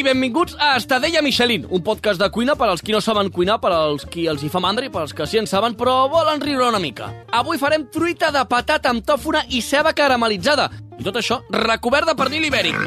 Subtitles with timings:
[0.00, 3.58] I benvinguts a Estadella Michelin, un podcast de cuina per als qui no saben cuinar,
[3.60, 6.08] per als qui els hi fa mandra i per als que sí en saben, però
[6.08, 7.10] volen riure una mica.
[7.36, 10.70] Avui farem truita de patata amb tòfona i ceba caramelitzada.
[10.96, 12.80] I tot això recobert de pernil ibèric.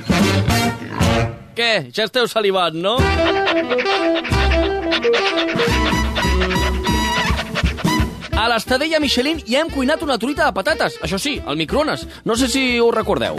[1.53, 1.71] Què?
[1.93, 2.97] Ja esteu salivant, no?
[8.43, 10.97] A l'Estadella Michelin ja hem cuinat una truita de patates.
[11.05, 12.01] Això sí, al microones.
[12.27, 13.37] No sé si ho recordeu.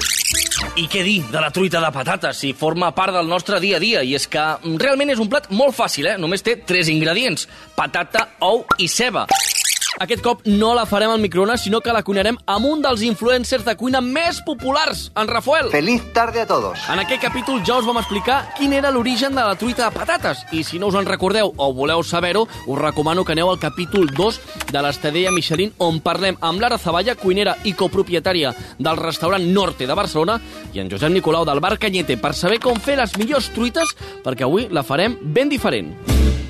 [0.81, 3.83] I què dir de la truita de patates, si forma part del nostre dia a
[3.83, 6.17] dia, i és que mm, realment és un plat molt fàcil, eh?
[6.17, 7.45] Només té tres ingredients,
[7.77, 9.27] patata, ou i ceba.
[10.03, 13.63] Aquest cop no la farem al microones, sinó que la cuinarem amb un dels influencers
[13.63, 15.69] de cuina més populars, en Rafael.
[15.71, 16.81] Feliz tarde a todos.
[16.91, 20.43] En aquest capítol ja us vam explicar quin era l'origen de la truita de patates,
[20.51, 24.11] i si no us en recordeu o voleu saber-ho, us recomano que aneu al capítol
[24.11, 24.41] 2
[24.73, 29.95] de l'Estadella Michelin, on parlem amb Lara Zavalla, cuinera i copropietària del restaurant Norte de
[29.95, 30.41] Barcelona,
[30.75, 33.95] i en Josep Nicolau del Bar Canyete, per saber com fer les millors truites,
[34.27, 35.95] perquè avui la farem ben diferent.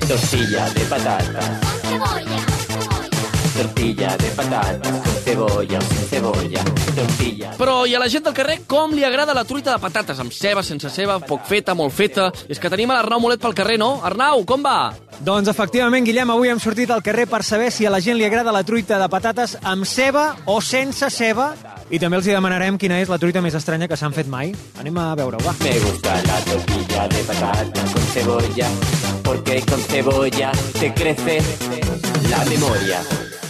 [0.09, 2.54] Tortilla de patata.
[3.55, 4.91] Tortilla de patata.
[4.91, 6.63] Con cebolla o sin cebolla.
[6.95, 7.53] Tortilla.
[7.57, 10.19] Però i a la gent del carrer com li agrada la truita de patates?
[10.19, 12.29] Amb ceba, sense ceba, poc feta, molt feta...
[12.51, 14.01] És que tenim a l'Arnau Molet pel carrer, no?
[14.03, 14.93] Arnau, com va?
[15.23, 18.27] Doncs efectivament, Guillem, avui hem sortit al carrer per saber si a la gent li
[18.27, 21.53] agrada la truita de patates amb ceba o sense ceba.
[21.89, 24.51] I també els hi demanarem quina és la truita més estranya que s'han fet mai.
[24.81, 25.55] Anem a veure-ho, va.
[25.63, 28.73] Me gusta la tortilla de patata con cebolla.
[29.23, 31.39] Porque con cebolla te crece
[32.29, 32.99] la memoria.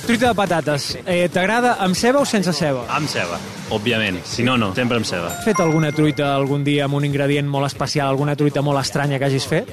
[0.06, 0.98] Truita de patates.
[1.10, 2.84] Eh, T'agrada amb ceba o sense ceba?
[2.94, 3.40] Amb ceba,
[3.74, 4.20] òbviament.
[4.30, 4.70] Si no, no.
[4.78, 5.32] Sempre amb ceba.
[5.34, 9.18] Has fet alguna truita algun dia amb un ingredient molt especial, alguna truita molt estranya
[9.18, 9.72] que hagis fet?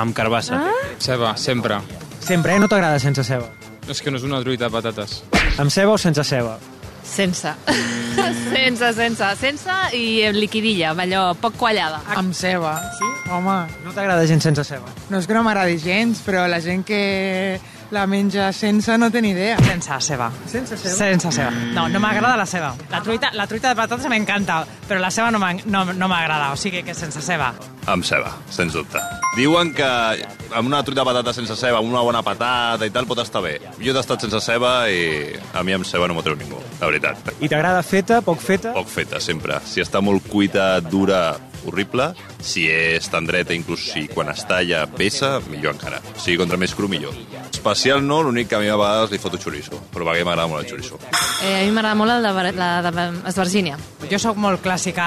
[0.00, 0.58] Amb carbassa.
[0.98, 1.78] Ceba, sempre.
[2.18, 2.58] Sempre, eh?
[2.58, 3.46] No t'agrada sense ceba?
[3.90, 5.20] És que no és una truita de patates.
[5.62, 6.58] Amb ceba o sense ceba?
[7.06, 7.54] Sense.
[8.50, 9.30] sense, sense.
[9.38, 12.02] Sense i amb liquidilla, amb allò poc quallada.
[12.18, 12.74] Amb ceba.
[12.98, 13.06] Sí?
[13.30, 14.90] Home, No t'agrada gens sense ceba?
[15.10, 19.20] no és que no m'agradi gens, però la gent que la menja sense no té
[19.22, 19.56] ni idea.
[19.64, 20.30] Sense ceba.
[20.46, 20.94] Sense ceba?
[20.96, 21.50] Sense ceba.
[21.74, 22.74] No, no m'agrada la ceba.
[22.90, 26.52] La truita, la truita de patates m'encanta, però la ceba no m'ag- no, no m'agrada,
[26.52, 27.52] o sigui que sense ceba.
[27.86, 29.00] Amb ceba, sens dubte.
[29.36, 33.06] Diuen que amb una truita de patata sense ceba, amb una bona patata i tal,
[33.06, 33.58] pot estar bé.
[33.80, 36.86] Jo he tastat sense ceba i a mi amb ceba no m'ho treu ningú, la
[36.90, 37.32] veritat.
[37.40, 38.72] I t'agrada feta, poc feta?
[38.76, 39.58] Poc feta, sempre.
[39.64, 42.10] Si està molt cuita, dura, horrible.
[42.42, 46.00] Si és tendreta, inclús si quan es talla pesa, millor encara.
[46.14, 47.16] O sigui, contra més cru, millor.
[47.50, 50.64] Especial no, l'únic que a mi a vegades li foto xoriço, però perquè m'agrada molt
[50.64, 51.00] el xoriço.
[51.44, 53.78] Eh, a mi m'agrada molt el de, la de Esvergínia.
[54.10, 55.06] Jo sóc molt clàssica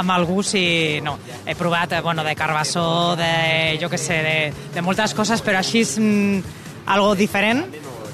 [0.00, 1.18] amb el gust i no.
[1.44, 4.38] He provat, eh, bueno, de carbassó, de, jo què sé, de,
[4.74, 6.58] de moltes coses, però així és mm,
[6.94, 7.66] algo diferent,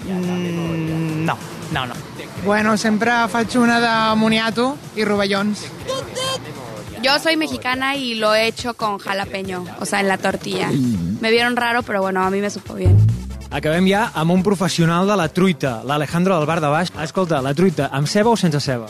[0.06, 1.38] mm, no,
[1.72, 2.04] no, no.
[2.44, 5.66] Bueno, sempre faig una de moniato i rovellons.
[7.06, 10.72] Yo soy mexicana y lo he hecho con jalapeño, o sea, en la tortilla.
[11.20, 12.96] Me vieron raro, pero bueno, a mí me supo bien.
[13.54, 16.90] Acabem ja amb un professional de la truita, l'Alejandro del Bar de Baix.
[17.00, 18.88] Escolta, la truita amb ceba o sense ceba?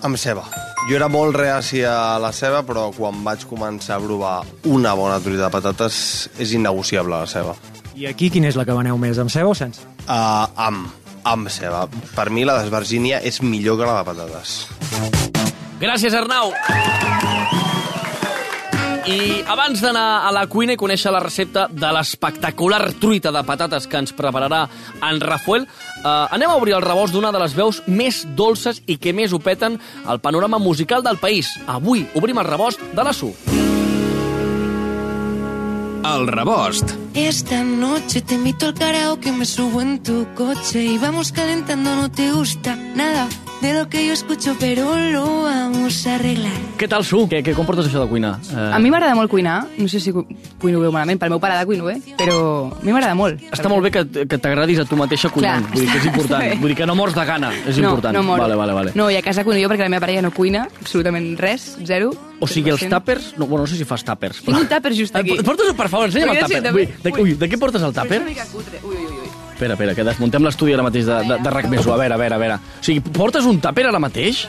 [0.00, 0.46] Amb ceba.
[0.88, 5.20] Jo era molt reaci a la ceba, però quan vaig començar a provar una bona
[5.20, 7.52] truita de patates és innegociable la ceba.
[8.00, 9.84] I aquí quina és la que veneu més, amb ceba o sense?
[10.06, 10.88] Uh, amb,
[11.28, 11.84] amb ceba.
[12.16, 14.56] Per mi la d'esvergínia és millor que la de patates.
[15.84, 16.56] Gràcies, Arnau.
[19.08, 23.86] I abans d'anar a la cuina i conèixer la recepta de l'espectacular truita de patates
[23.88, 24.66] que ens prepararà
[25.08, 28.98] en Rafael, eh, anem a obrir el rebost d'una de les veus més dolces i
[29.00, 31.54] que més ho peten al panorama musical del país.
[31.66, 33.32] Avui obrim el rebost de la SU.
[36.04, 36.92] El rebost.
[37.14, 42.10] Esta noche te invito al karaoke, me subo en tu coche y vamos calentando, no
[42.10, 43.26] te gusta nada
[43.60, 46.52] de lo que yo escucho, pero lo vamos a arreglar.
[46.78, 47.24] Què tal, Su?
[47.28, 48.36] Què, què, com portes això de cuinar?
[48.54, 49.64] Eh, A mi m'agrada molt cuinar.
[49.78, 50.26] No sé si cu-
[50.62, 53.40] cuino bé o malament, pel meu pare de cuino bé, però a mi m'agrada molt.
[53.50, 55.64] Està molt bé que, que t'agradis a tu mateixa cuinant.
[55.66, 55.74] Clar.
[55.74, 56.42] Vull dir que és important.
[56.44, 56.60] Està bé.
[56.62, 57.50] Vull dir que no mors de gana.
[57.66, 58.14] És no, important.
[58.14, 58.42] No, moro.
[58.46, 58.92] Vale, vale, vale.
[58.94, 62.12] No, i a casa cuino jo perquè la meva parella no cuina absolutament res, zero.
[62.38, 62.94] O sigui, els 100%.
[62.94, 63.32] tàpers...
[63.36, 64.44] No, bueno, no sé si fas tàpers.
[64.46, 65.34] Tinc un tàper just aquí.
[65.34, 66.62] Eh, Portes, per favor, ensenya'm el tàper.
[66.62, 66.84] també.
[67.02, 68.20] de, ui, de què portes el tàper?
[68.22, 68.78] Però és una mica cutre.
[68.84, 69.17] Ui, ui, ui.
[69.58, 72.18] Espera, espera, que desmuntem l'estudi ara mateix de, de, de RAC més A veure, a
[72.20, 72.56] veure, a veure.
[72.78, 74.44] O sigui, portes un tàper ara mateix?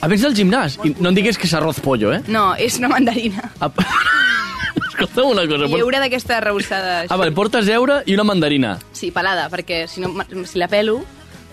[0.00, 0.78] A vens del gimnàs?
[0.88, 2.22] I no em diguis que és arroz pollo, eh?
[2.32, 3.50] No, és una mandarina.
[3.60, 3.84] Apa.
[4.88, 5.66] Escolta'm una cosa.
[5.68, 5.82] I Por...
[5.84, 6.94] eura d'aquesta arrebossada.
[7.10, 8.78] Ah, vale, portes eura i una mandarina.
[8.96, 10.14] Sí, pelada, perquè si, no,
[10.48, 11.02] si la pelo...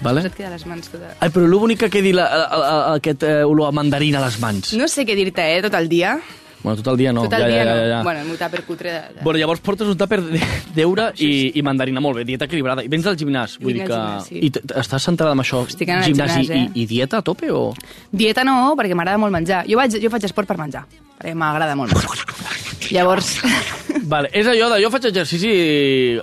[0.04, 0.24] Vale.
[0.28, 1.12] Et queda a les mans tota...
[1.20, 4.26] Ai, però l'únic que quedi la, a, a, a, aquest eh, olor a mandarina a
[4.30, 4.72] les mans.
[4.80, 6.16] No sé què dir-te, eh, tot el dia.
[6.64, 7.26] Bueno, tot el dia no.
[7.28, 7.88] tot el ja, dia ja, ja, no.
[7.92, 8.02] ja.
[8.08, 9.02] Bueno, el meu tàper cutre de...
[9.18, 9.24] de...
[9.26, 10.40] Bueno, llavors portes un tàper de-
[10.78, 12.02] d'eure i, i mandarina.
[12.04, 12.86] Molt bé, dieta equilibrada.
[12.86, 13.58] I vens del gimnàs.
[13.62, 13.92] Vull dir que...
[13.94, 14.40] gimnàs, sí.
[14.48, 15.66] I estàs centrada en això?
[15.68, 16.62] Estic gimnàs, gimnàs, i, eh?
[16.72, 17.66] i, i dieta a tope o...?
[18.12, 19.66] Dieta no, perquè m'agrada molt menjar.
[19.70, 20.86] Jo, vaig, jo faig esport per menjar,
[21.20, 22.72] perquè m'agrada molt menjar.
[22.92, 23.38] Llavors,
[24.10, 25.52] Vale, és allò de jo faig exercici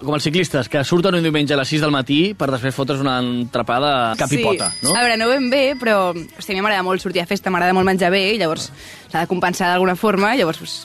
[0.02, 3.00] com els ciclistes, que surten un diumenge a les 6 del matí per després fotre's
[3.00, 4.84] una entrapada capipota, sí.
[4.84, 4.94] no?
[4.94, 7.76] A veure, no ben bé, però hosti, a mi m'agrada molt sortir a festa, m'agrada
[7.76, 8.68] molt menjar bé, i llavors
[9.08, 10.76] s'ha de compensar d'alguna forma, llavors pues,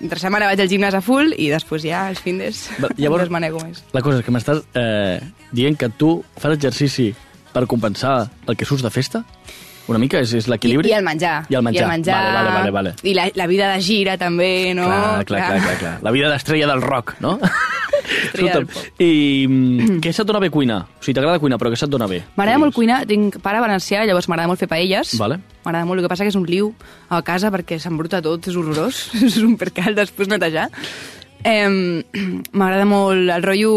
[0.00, 3.60] entre setmana vaig al gimnàs a full i després ja els findes Va, llavors- desmanego
[3.66, 3.82] més.
[3.92, 5.18] La cosa és que m'estàs eh,
[5.52, 7.10] dient que tu fas exercici
[7.52, 9.24] per compensar el que surts de festa?
[9.88, 10.90] Una mica és, és I, l'equilibri?
[10.92, 11.38] I el menjar.
[11.48, 11.80] I el menjar.
[11.80, 12.20] I el menjar.
[12.20, 12.94] Vale, vale, vale, vale.
[13.02, 14.86] I la, la vida de gira també, no?
[14.88, 15.96] Clar, clar, clar, clar, clar.
[16.04, 17.38] La vida d'estrella del rock, no?
[18.08, 18.68] Escolta'm,
[19.02, 19.10] I
[19.48, 20.80] mm, què se't dona bé cuinar?
[20.86, 22.22] O sigui, t'agrada cuinar, però què se't dona bé?
[22.38, 25.14] M'agrada molt cuinar, tinc pare valencià, llavors m'agrada molt fer paelles.
[25.20, 25.40] Vale.
[25.66, 26.72] M'agrada molt, el que passa que és un liu
[27.12, 30.68] a casa perquè s'embruta tot, és horrorós, és un percal després netejar.
[31.44, 32.02] Eh,
[32.58, 33.72] M'agrada molt el rotllo,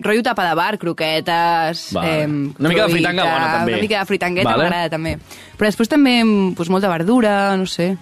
[0.00, 1.86] rotllo tapa de bar, croquetes...
[1.94, 2.16] Vale.
[2.24, 3.76] em, Una mica de fritanga bona, també.
[3.76, 4.64] Una mica de fritangueta Vale.
[4.64, 5.16] m'agrada també.
[5.58, 6.16] Però després també
[6.56, 7.94] pues, molta verdura, no sé.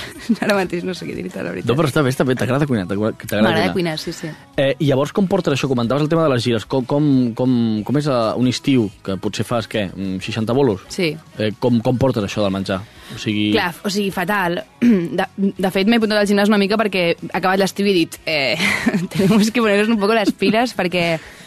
[0.44, 1.68] Ara mateix no sé què dir-te, la veritat.
[1.70, 2.86] No, però està bé, està bé, t'agrada cuinar.
[2.88, 4.30] M'agrada cuinar, sí, sí.
[4.56, 5.70] Eh, I llavors com portes això?
[5.70, 6.66] Comentaves el tema de les gires.
[6.70, 7.08] Com, com,
[7.38, 7.56] com,
[7.86, 10.84] com és eh, un estiu que potser fas, què, mm, 60 bolos?
[10.92, 11.12] Sí.
[11.38, 12.82] Eh, com, com portes això del menjar?
[13.14, 13.48] O sigui...
[13.54, 14.60] Clar, o sigui, fatal.
[15.16, 17.96] De, de fet, m'he apuntat al gimnàs una mica perquè he acabat l'estiu i he
[17.96, 18.56] dit eh,
[19.12, 21.06] tenemos que ponernos un poco les piles perquè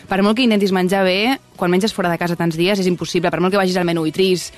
[0.10, 3.30] per molt que intentis menjar bé, quan menges fora de casa tants dies és impossible.
[3.30, 4.50] Per molt que vagis al menú i tris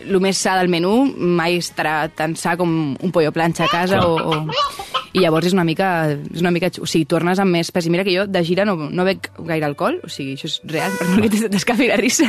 [0.00, 4.02] el més sa del menú mai estarà tan sa com un pollo planxa a casa
[4.06, 4.84] o, o...
[5.16, 5.88] I llavors és una mica...
[6.12, 7.86] És una mica o sigui, tornes amb més pes.
[7.88, 10.58] I mira que jo de gira no, no bec gaire alcohol, o sigui, això és
[10.68, 12.28] real, per molt que t'escapi la risa.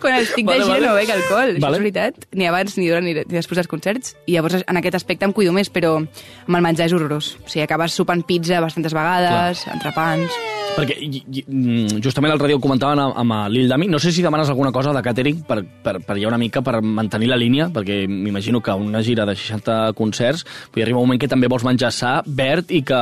[0.00, 0.86] Quan estic Vale, de gira vale.
[0.86, 1.76] no bec alcohol, Vale.
[1.76, 2.28] és veritat.
[2.32, 4.14] Ni abans, ni durant, ni, ni després dels concerts.
[4.24, 7.34] I llavors en aquest aspecte em cuido més, però amb el menjar és horrorós.
[7.42, 10.40] O sigui, acabes sopant pizza bastantes vegades, entrepans...
[10.78, 10.96] Perquè
[11.44, 14.72] mm, justament l'altre dia ho comentaven amb, amb l'Il Dami, no sé si demanes alguna
[14.74, 18.60] cosa de catering per, per, per ja una mica per mantenir la línia, perquè m'imagino
[18.64, 20.44] que una gira de 60 concerts
[20.74, 23.00] dir, arriba un moment que també vols menjar sa, verd, i que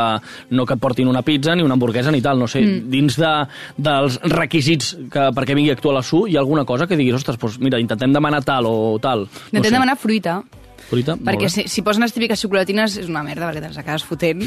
[0.57, 2.89] no que et portin una pizza ni una hamburguesa ni tal, no sé, Mm.
[2.91, 3.33] dins de,
[3.77, 6.97] dels requisits que perquè vingui a actuar a la SU, hi ha alguna cosa que
[6.97, 9.27] diguis, ostres, doncs mira, intentem demanar tal o tal.
[9.29, 9.75] Intentem no sé.
[9.77, 10.41] demanar fruita,
[10.87, 11.17] Fruita?
[11.19, 14.45] Perquè si, si posen les típiques xocolatines és una merda, perquè te les acabes fotent.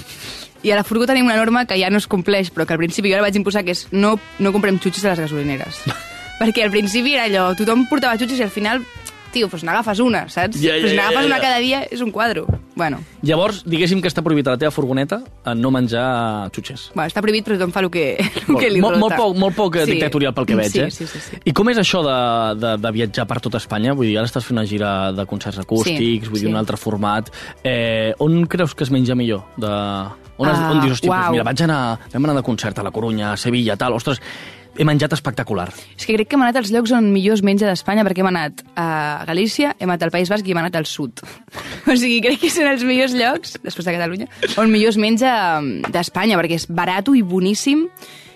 [0.63, 2.81] I a la furgo tenim una norma que ja no es compleix, però que al
[2.81, 5.83] principi jo la vaig imposar, que és no, no comprem xutxis a les gasolineres.
[6.39, 8.83] perquè al principi era allò, tothom portava xutxis i al final,
[9.33, 10.57] tio, doncs n'agafes una, saps?
[10.61, 11.29] Ja, ja, Però si ja, n'agafes ja.
[11.31, 12.47] una cada dia és un quadro.
[12.79, 16.85] Bueno, Llavors, diguéssim que està prohibit a la teva furgoneta eh, no menjar xutxes.
[16.93, 18.05] bueno està prohibit, però tothom fa el que,
[18.47, 19.91] el que li molt, molt poc, molt poc sí.
[19.97, 20.91] dictatorial pel que veig, sí, eh?
[20.91, 21.41] Sí, sí, sí.
[21.43, 22.15] I com és això de,
[22.61, 23.93] de, de viatjar per tota Espanya?
[23.97, 26.53] Vull dir, ara estàs fent una gira de concerts acústics, Sí, vull dir, sí.
[26.53, 27.27] un altre format.
[27.63, 29.43] Eh, on creus que es menja millor?
[29.57, 29.67] De...
[30.39, 31.33] On, has, Ah, on dius, hosti, doncs uau.
[31.35, 31.81] mira, vaig anar,
[32.13, 34.21] vam anar de concert a la Corunya, a Sevilla, tal, ostres,
[34.79, 35.67] he menjat espectacular.
[35.97, 38.29] És que crec que hem anat als llocs on millor es menja d'Espanya, perquè hem
[38.31, 41.19] anat a Galícia, hem anat al País Basc i hem anat al sud.
[41.89, 44.27] O sigui, crec que són els millors llocs, després de Catalunya,
[44.61, 47.87] on millor es menja mm, d'Espanya, perquè és barat i boníssim.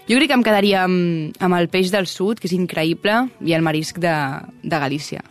[0.10, 3.54] Jo crec que em quedaria amb, amb el peix del sud, que és increïble, i
[3.56, 4.16] el marisc de,
[4.64, 5.22] de Galícia.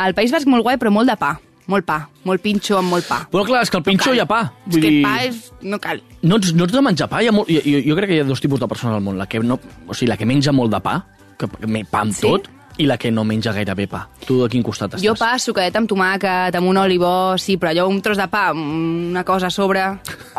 [0.00, 1.34] El País Basc molt guai, però molt de pa.
[1.66, 1.98] Molt pa.
[2.28, 3.22] Molt pinxo amb molt pa.
[3.32, 4.42] Però clar, és que el pinxo hi ha pa.
[4.68, 5.38] És que pa és...
[5.64, 6.02] no cal.
[6.22, 7.22] No ets, no ets de menjar pa?
[7.24, 9.16] Hi ha molt, jo, jo, crec que hi ha dos tipus de persones al món.
[9.16, 9.56] La que, no,
[9.88, 10.98] o sigui, la que menja molt de pa,
[11.40, 12.20] que me- pa amb Sí?
[12.26, 14.08] tot, i la que no menja gairebé pa.
[14.26, 15.04] Tu de quin costat estàs?
[15.06, 18.26] Jo pa, sucadet amb tomàquet, amb un oli bo, sí, però allò un tros de
[18.28, 19.84] pa, una cosa a sobre,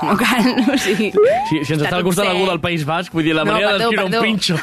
[0.03, 1.13] no cal, o sigui...
[1.49, 3.53] Si, si ens està, Està al costat algú del País Basc, vull dir, la No,
[3.53, 4.59] manera d'escriure un pinxo...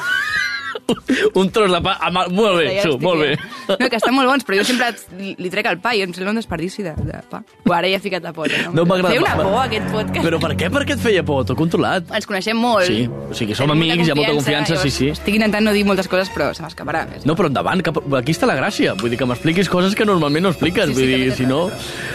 [1.41, 1.97] un tros de pa...
[2.09, 2.19] Amb...
[2.25, 3.31] el- Molt bé, Su, molt bé.
[3.69, 6.33] No, que estan molt bons, però jo sempre li, trec el pa i em sembla
[6.33, 7.43] un desperdici de, de pa.
[7.69, 8.57] O ara ja he ficat la pota.
[8.69, 10.25] No, No m'agrada Fer una por, aquest podcast.
[10.27, 10.71] Però per què?
[10.73, 11.45] Per què et feia por?
[11.49, 12.09] T'ho controlat.
[12.17, 12.87] Ens coneixem molt.
[12.89, 15.11] Sí, o sigui, som Tenim amics, hi ha molta confiança, sí, sí.
[15.15, 17.05] Estic intentant no dir moltes coses, però se m'escaparà.
[17.29, 18.97] No, però endavant, que aquí està la gràcia.
[19.01, 20.91] Vull dir, que m'expliquis coses que normalment no expliques.
[20.91, 21.65] Sí, sí, Vull dir, si no...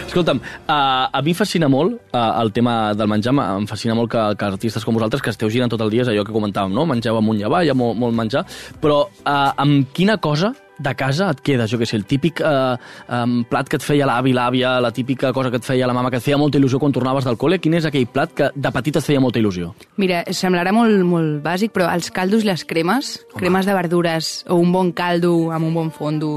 [0.08, 0.72] Escolta'm, uh,
[1.12, 4.84] a mi fascina molt uh, el tema del menjar, em fascina molt que, que artistes
[4.86, 6.86] com vosaltres, que esteu girant tot el dia, és allò que comentàvem, no?
[6.88, 8.44] Mengeu amunt i avall, hi ha molt, molt menjar,
[8.80, 12.76] però uh, amb quina cosa de casa et quedes, jo què sé, el típic eh,
[13.10, 16.10] um, plat que et feia l'avi, l'àvia, la típica cosa que et feia la mama,
[16.10, 18.72] que et feia molta il·lusió quan tornaves del col·le, quin és aquell plat que de
[18.76, 19.72] petit et feia molta il·lusió?
[19.98, 24.60] Mira, semblarà molt, molt bàsic, però els caldos i les cremes, cremes de verdures, o
[24.62, 26.36] un bon caldo amb un bon fondo,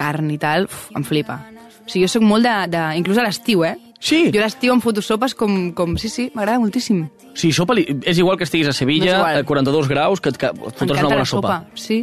[0.00, 1.42] carn i tal, uf, em flipa.
[1.84, 2.56] O sigui, jo sóc molt de...
[2.72, 3.76] de inclús a l'estiu, eh?
[4.04, 4.28] Sí?
[4.34, 5.70] Jo l'estiu em foto sopes com...
[5.76, 7.06] com sí, sí, m'agrada moltíssim.
[7.32, 7.86] Sí, sopa li...
[8.04, 9.38] és igual que estiguis a No Sevilla, igual.
[9.40, 11.56] a 42 graus, que et, que fotràs una bona la sopa.
[11.74, 12.02] Sí,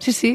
[0.00, 0.32] sí, sí.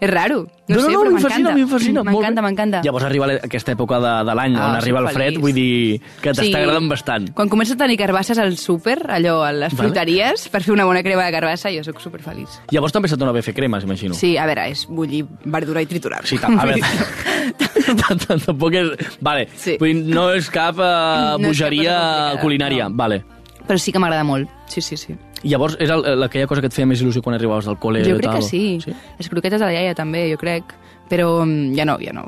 [0.00, 0.46] És raro.
[0.66, 1.50] No, no, sé, no, fascina, m'encanta.
[1.50, 2.80] a mi em fascina, molt M'encanta, m'encanta.
[2.84, 5.40] Llavors arriba aquesta època de, de l'any Ah, on arriba el fred, feliç.
[5.42, 6.54] vull dir que t'està Sí.
[6.54, 7.26] agradant bastant.
[7.34, 9.88] Quan comences a tenir carbasses al súper, allò, a les Vale.
[9.90, 12.48] fruteries, per fer una bona crema de carbassa, jo sóc superfeliç.
[12.70, 14.14] Llavors també se't dona bé fer cremes, imagino.
[14.14, 16.24] Sí, a veure, és bullir verdura i triturar.
[16.26, 16.80] Sí, a veure,
[18.46, 19.18] tampoc és...
[19.20, 19.76] Vale, Sí.
[19.80, 22.88] vull dir, no és cap uh, No és cap bogeria complicada, culinària.
[22.88, 22.96] no.
[22.96, 23.24] Vale.
[23.66, 24.48] Però sí que m'agrada molt.
[24.66, 25.14] Sí, sí, sí.
[25.42, 28.02] Llavors, el, aquella cosa que et feia més il·lusió quan arribaves del col·le?
[28.04, 28.42] Jo crec tal?
[28.42, 28.78] que sí.
[28.84, 28.92] sí.
[29.18, 30.74] Les croquetes de la iaia també, jo crec.
[31.08, 32.26] Però mm, ja no, ja no.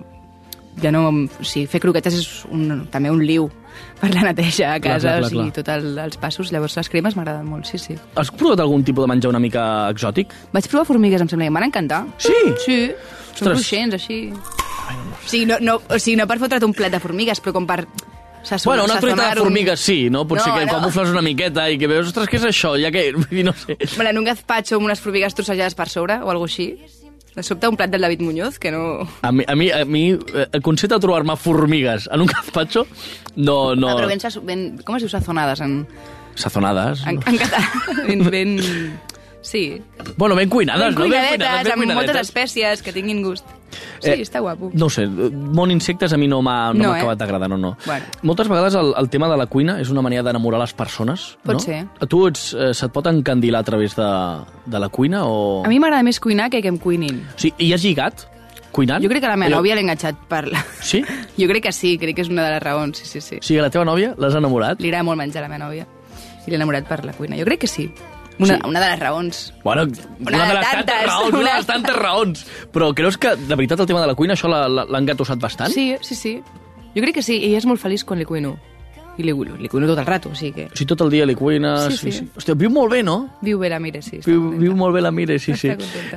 [0.81, 3.51] Ja no, o sigui, fer croquetes és un, també un liu
[4.01, 5.57] per la neteja a Clar, casa, clar, clar, o sigui, clar.
[5.59, 6.53] tot el, els passos.
[6.55, 7.99] Llavors les cremes m'agraden molt, sí, sí.
[8.17, 10.33] Has provat algun tipus de menjar una mica exòtic?
[10.57, 12.07] Vaig provar formigues, em sembla, i em van encantar.
[12.17, 12.33] Sí?
[12.65, 12.79] Sí.
[13.37, 13.59] Són Ostres.
[13.59, 14.19] cruixents, així.
[14.33, 17.69] O sigui, no, no, o sigui, no per fotre't un plat de formigues, però com
[17.69, 17.83] per...
[18.65, 20.27] Bueno, una truita de sazonar un- formigues sí, no?
[20.27, 20.73] Potser No, que no.
[20.73, 22.75] camufles una miqueta i que veus, ostres, què és això?
[22.81, 23.77] Ja que, vull dir, no sé.
[23.97, 26.73] Bueno, en un gazpacho amb unes formigues trossejades per sobre o alguna així.
[27.33, 29.09] De sobte un plat del David Muñoz, que no...
[29.23, 32.87] A mi, a mi, a mi eh, el concepte de trobar-me formigues en un gazpacho,
[33.37, 33.75] no...
[33.75, 33.89] no...
[33.89, 35.87] Ah, però ben, ben, com es diu sazonades en,
[36.35, 37.01] Sazonades.
[37.07, 37.65] en, en català?
[38.07, 39.01] Ben, ben...
[39.41, 39.81] Sí.
[40.19, 41.01] Bueno, ben cuinades, ben no?
[41.01, 42.29] Ben cuinadetes, ben amb moltes cuinadetes.
[42.29, 43.47] espècies que tinguin gust.
[44.01, 44.71] Sí, Eh, està guapo.
[44.75, 46.99] No sé, món insectes a mi no m'ha no No, eh?
[47.01, 47.77] acabat d'agradar, no, no.
[47.87, 48.05] Bueno.
[48.23, 51.55] Moltes vegades el, el tema de la cuina és una manera d'enamorar les persones, Pot
[51.55, 51.61] no?
[51.61, 51.87] ser.
[52.01, 54.09] A tu ets, eh, se't pot encandilar a través de,
[54.67, 55.63] de la cuina o...
[55.65, 57.23] A mi m'agrada més cuinar que que em cuinin.
[57.37, 58.27] Sigui, i has lligat
[58.73, 59.03] cuinant?
[59.05, 60.63] Jo crec que la meva Allò- nòvia l'he enganxat per la...
[60.81, 61.03] Sí?
[61.39, 63.37] Jo crec que sí, crec que és una de les raons, sí, sí, sí.
[63.41, 64.81] O sigui, la teva nòvia l'has enamorat?
[64.81, 65.87] Li agrada molt menjar la meva nòvia.
[66.47, 67.37] I l'he enamorat per la cuina.
[67.39, 67.89] Jo crec que sí.
[68.43, 68.61] Una, Sí.
[68.69, 69.55] una de les raons.
[69.65, 72.47] Bueno, una, de de les tantes, tantes raons, una una- de les tantes raons.
[72.73, 75.39] Però creus que, de veritat, el tema de la cuina, això l'ha- l'ha l'ha engatossat
[75.39, 75.73] bastant?
[75.73, 76.43] Sí, sí, sí.
[76.95, 78.59] Jo crec que sí, i és molt feliç quan li cuino.
[79.19, 80.65] I li, li cuino tot el rato, o sigui que...
[80.73, 81.99] O sigui, tot el dia li cuines...
[82.01, 82.29] Sí, sí.
[82.35, 83.29] Hòstia, viu molt bé, no?
[83.43, 84.21] Viu bé la Mire, sí.
[84.25, 84.61] Viu, contenta.
[84.63, 85.69] viu molt bé la Mire, sí, sí.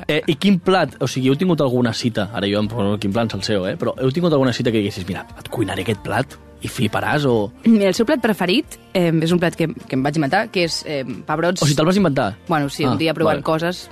[0.08, 0.94] Eh, I quin plat?
[1.00, 3.76] O sigui, heu tingut alguna cita, ara jo em poso quin plan salseo, eh?
[3.76, 7.50] Però heu tingut alguna cita que diguessis, mira, et cuinaré aquest plat i fliparàs o...
[7.66, 10.64] Mira, el seu plat preferit eh, és un plat que, que em vaig inventar, que
[10.66, 11.62] és eh, pebrots...
[11.62, 12.30] O sigui, te'l vas inventar?
[12.48, 13.44] Bueno, sí, Ah, un dia provant vale.
[13.46, 13.86] coses.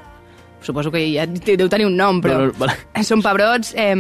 [0.65, 1.27] Suposo que ja
[1.61, 2.39] deu tenir un nom, però...
[2.41, 3.05] Però, vale.
[3.11, 3.93] Són pebrots eh,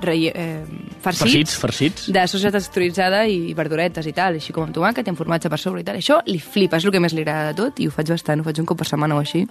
[0.00, 0.64] rei, eh,
[1.04, 2.06] farcits, Farcits, farcits.
[2.16, 5.60] de soja texturitzada i verduretes i tal, així com amb tomàquet i amb formatge per
[5.60, 6.00] sobre i tal.
[6.00, 8.40] Això li flipa, és el que més li agrada de tot i ho faig bastant,
[8.40, 9.44] ho faig un cop per setmana o així.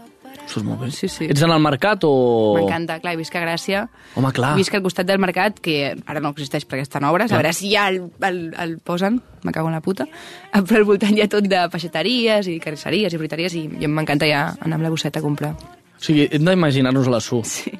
[0.45, 0.89] És molt bé.
[0.93, 1.25] Sí, sí.
[1.31, 2.11] Ets en el mercat o...?
[2.57, 3.85] M'encanta, clar, i visc a Gràcia.
[4.19, 4.51] Home, clar.
[4.59, 7.39] Visc al costat del mercat, que ara no existeix perquè estan obres, Clar.
[7.39, 10.05] a veure si ja el, el, el posen, me cago en la puta,
[10.67, 14.29] però al voltant hi ha tot de peixateries i carnisseries i fruiteries i, i m'encanta
[14.29, 15.55] ja anar amb la bosseta a comprar.
[15.55, 17.41] O sigui, hem d'imaginar-nos la Su.
[17.47, 17.71] Sí.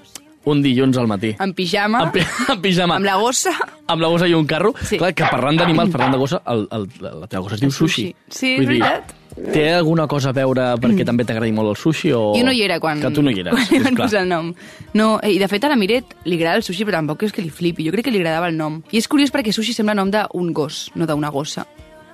[0.48, 1.29] Un dilluns al matí.
[1.39, 2.20] En pijama, En, pi
[2.51, 2.98] en pijama.
[3.00, 3.53] amb la gossa...
[3.88, 4.74] amb la gossa i un carro.
[4.84, 4.98] Sí.
[5.00, 8.10] Clar, que parlant d'animals, parlant de gossa, el, el, la teva gossa es diu sushi.
[8.27, 9.13] Sí, és Vull dir, veritat.
[9.54, 12.34] Té alguna cosa a veure perquè també t'agradi molt el sushi o...
[12.38, 14.22] Jo no hi era quan, Que tu no hi eres, quan li és van posar
[14.24, 14.52] el nom.
[14.94, 17.34] No, eh, i de fet a la Miret li agrada el sushi, però tampoc és
[17.34, 17.86] que li flipi.
[17.88, 18.82] Jo crec que li agradava el nom.
[18.92, 21.66] I és curiós perquè sushi sembla nom d'un gos, no d'una gossa.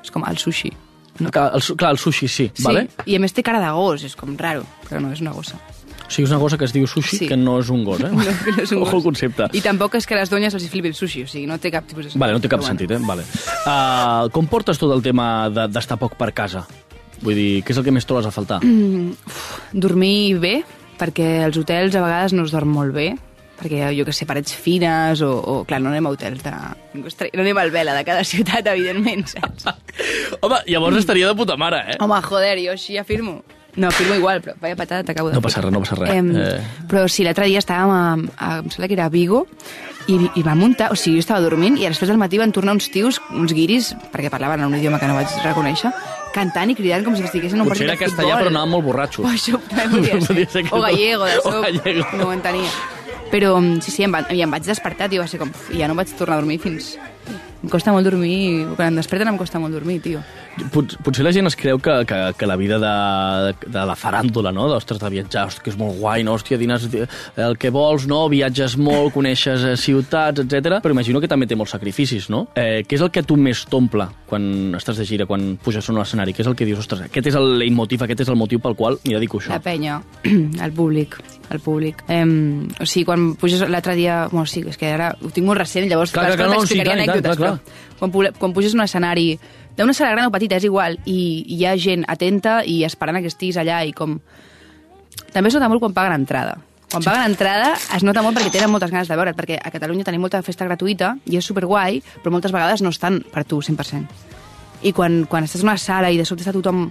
[0.03, 0.71] És com el sushi.
[1.19, 1.29] No.
[1.31, 2.87] Clar, el, clar, el sushi, sí, Sí, vale?
[3.05, 5.57] i a més té cara de gos, és com raro, però no, és una gossa.
[6.09, 7.27] O sigui, és una cosa que es diu sushi Sí.
[7.27, 8.07] que no és un gos, eh?
[8.15, 9.03] No, que no és un Ojo gos.
[9.03, 9.49] concepte.
[9.53, 11.69] I tampoc és que a les donyes els flipi el sushi, o sigui, no té
[11.69, 12.21] cap tipus de sentit.
[12.23, 12.97] Vale, no té cap Però sentit, eh?
[13.03, 13.25] Vale.
[13.67, 16.63] Uh, com portes tot el tema de- d'estar poc per casa?
[17.21, 18.61] Vull dir, què és el que més trobes a faltar?
[18.63, 19.39] Mm, uf,
[19.73, 20.53] dormir bé,
[20.99, 23.09] perquè als hotels a vegades no es dorm molt bé,
[23.59, 26.53] perquè jo que sé, parets fines o, o clar, no anem a hotels de...
[26.95, 29.67] No anem al Vela de cada ciutat, evidentment, saps?
[30.39, 31.97] Home, llavors estaria de puta mare, eh?
[31.99, 33.41] Home, joder, jo així afirmo.
[33.79, 36.09] No, afirmo igual, però vaya patada t'acabo de No passa res, no passa res.
[36.15, 36.55] Em, Eh,
[36.89, 37.99] Però sí, l'altre dia estàvem a,
[38.35, 39.43] a, em sembla que era a Vigo,
[40.09, 42.73] i, i van muntar, o sigui, jo estava dormint, i després del matí van tornar
[42.73, 45.91] uns tios, uns guiris, perquè parlaven en un idioma que no vaig reconèixer,
[46.33, 48.43] cantant i cridant com si estiguessin en un Potser partit era de castellà, futbol.
[48.45, 49.25] però anaven molt borratxos.
[49.25, 50.27] Oh, això també podria ser.
[50.27, 50.83] Podria ser que o no.
[50.87, 51.61] gallego, de O soc.
[51.67, 52.07] gallego.
[52.17, 52.71] No ho entenia.
[53.29, 55.51] Però mm, sí, sí, em, va, i em vaig despertar, tio, va ser com...
[55.69, 56.95] I ja no vaig tornar a dormir fins...
[57.59, 60.21] Em costa molt dormir, quan em desperten em costa molt dormir, tio.
[60.71, 62.91] Pot, potser la gent es creu que, que, que la vida de,
[63.67, 64.69] de la faràndula, no?
[64.71, 66.37] D'ostres, de viatjar, hòstia, que és molt guai, no?
[66.39, 68.21] Hòstia, dines el que vols, no?
[68.31, 70.79] Viatges molt, coneixes eh, ciutats, etc.
[70.83, 72.45] Però imagino que també té molts sacrificis, no?
[72.55, 75.93] Eh, què és el que tu més t'omple quan estàs de gira, quan puges a
[75.95, 76.35] un escenari?
[76.37, 78.79] Què és el que dius, ostres, aquest és el leitmotiv, aquest és el motiu pel
[78.79, 79.51] qual m'hi dedico això?
[79.51, 79.99] La penya,
[80.63, 82.03] el públic, el públic.
[82.07, 84.27] Em, o sigui, quan puges l'altre dia...
[84.31, 86.79] Bueno, sí, és que ara ho tinc molt recent, llavors Clar, clar, clar, no, sí,
[86.81, 89.33] tant, anècdotes, clar, però quan, quan puges un escenari
[89.77, 93.21] d'una sala gran o petita, és igual, i, i hi ha gent atenta i esperant
[93.23, 94.17] que estiguis allà i com...
[95.33, 96.57] També es nota molt quan paguen entrada.
[96.89, 100.07] Quan paguen entrada es nota molt perquè tenen moltes ganes de veure't, perquè a Catalunya
[100.07, 104.25] tenim molta festa gratuïta i és superguai, però moltes vegades no estan per tu 100%.
[104.81, 106.89] I quan, quan estàs en una sala i de sobte està tothom...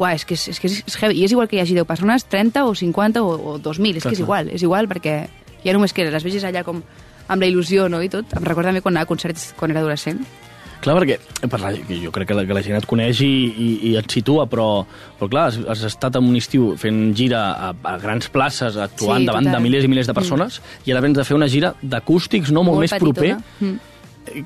[0.00, 1.20] Uai, és que és, és, que és, és heavy.
[1.20, 4.02] I és igual que hi hagi 10 persones, 30 o 50 o, o 2.000, és
[4.02, 5.16] Clar, que és igual, és igual perquè
[5.62, 6.82] Ja només que les vegis allà com
[7.30, 8.32] amb la il·lusió, no?, i tot.
[8.36, 10.24] Em recorda també quan anava a concerts quan era adolescent.
[10.82, 13.68] Clar, perquè per la, jo crec que la, que la gent et coneix i, i,
[13.86, 14.82] i et situa, però,
[15.20, 19.22] però clar, has, has estat en un estiu fent gira a, a grans places, actuant
[19.22, 19.60] Sí, davant total.
[19.60, 20.82] de milers i milers de persones, mm.
[20.88, 23.36] i ara vens de fer una gira d'acústics, no?, molt, més proper.
[23.60, 23.91] Mm.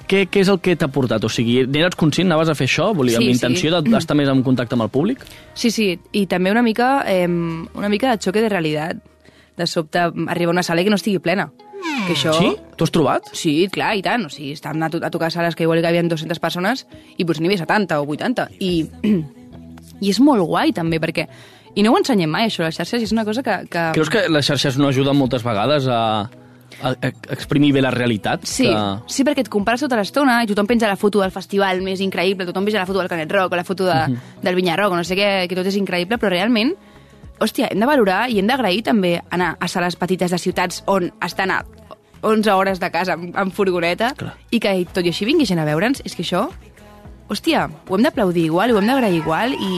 [0.08, 1.24] Què, què és el que t'ha portat?
[1.26, 2.88] O sigui, n'eres conscient, anaves a fer això?
[2.96, 3.36] Volia, Sí, amb sí.
[3.36, 5.20] intenció d'estar més en contacte amb el públic?
[5.54, 8.96] Sí, sí, i també una mica, eh, una mica de xoque de realitat.
[9.56, 11.50] De sobte arriba una sala que no estigui plena.
[12.06, 12.32] Que això...
[12.36, 12.50] Sí?
[12.76, 13.28] T'ho has trobat?
[13.32, 14.26] Sí, clar, i tant.
[14.26, 16.86] O sigui, estan a, to a tocar sales que igual que hi havia 200 persones
[17.16, 18.48] i potser n'hi havia 70 o 80.
[18.60, 18.72] I,
[20.04, 21.28] I és molt guai, també, perquè...
[21.76, 23.54] I no ho ensenyem mai, això, les xarxes, és una cosa que...
[23.68, 23.80] que...
[23.92, 25.98] Creus que les xarxes no ajuden moltes vegades a
[27.30, 28.44] exprimir bé la realitat?
[28.44, 28.80] Sí, Que...
[29.06, 32.46] sí, perquè et compares tota l'estona i tothom penja la foto del festival més increïble,
[32.46, 34.42] tothom penja la foto del Canet Rock o la foto de, Mhm.
[34.42, 36.74] del Vinyarroc no sé què, que tot és increïble, però realment,
[37.40, 41.12] hòstia, hem de valorar i hem d'agrair també anar a sales petites de ciutats on
[41.22, 41.64] estan a
[42.22, 44.34] 11 hores de casa amb, amb furgoneta Clar.
[44.50, 46.48] i que tot i així vingui gent a veure'ns, és que això,
[47.28, 49.72] hòstia, ho hem d'aplaudir igual, ho hem d'agrair igual i,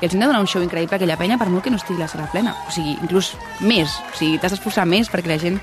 [0.00, 1.76] i els hem de donar un show increïble a aquella penya per molt que no
[1.76, 2.54] estigui la sala plena.
[2.68, 3.90] O sigui, inclús més.
[4.12, 5.58] O sigui, t'has d'esforçar més perquè la gent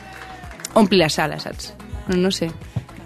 [0.78, 1.74] ompli la sala, saps?
[2.08, 2.50] No, no sé.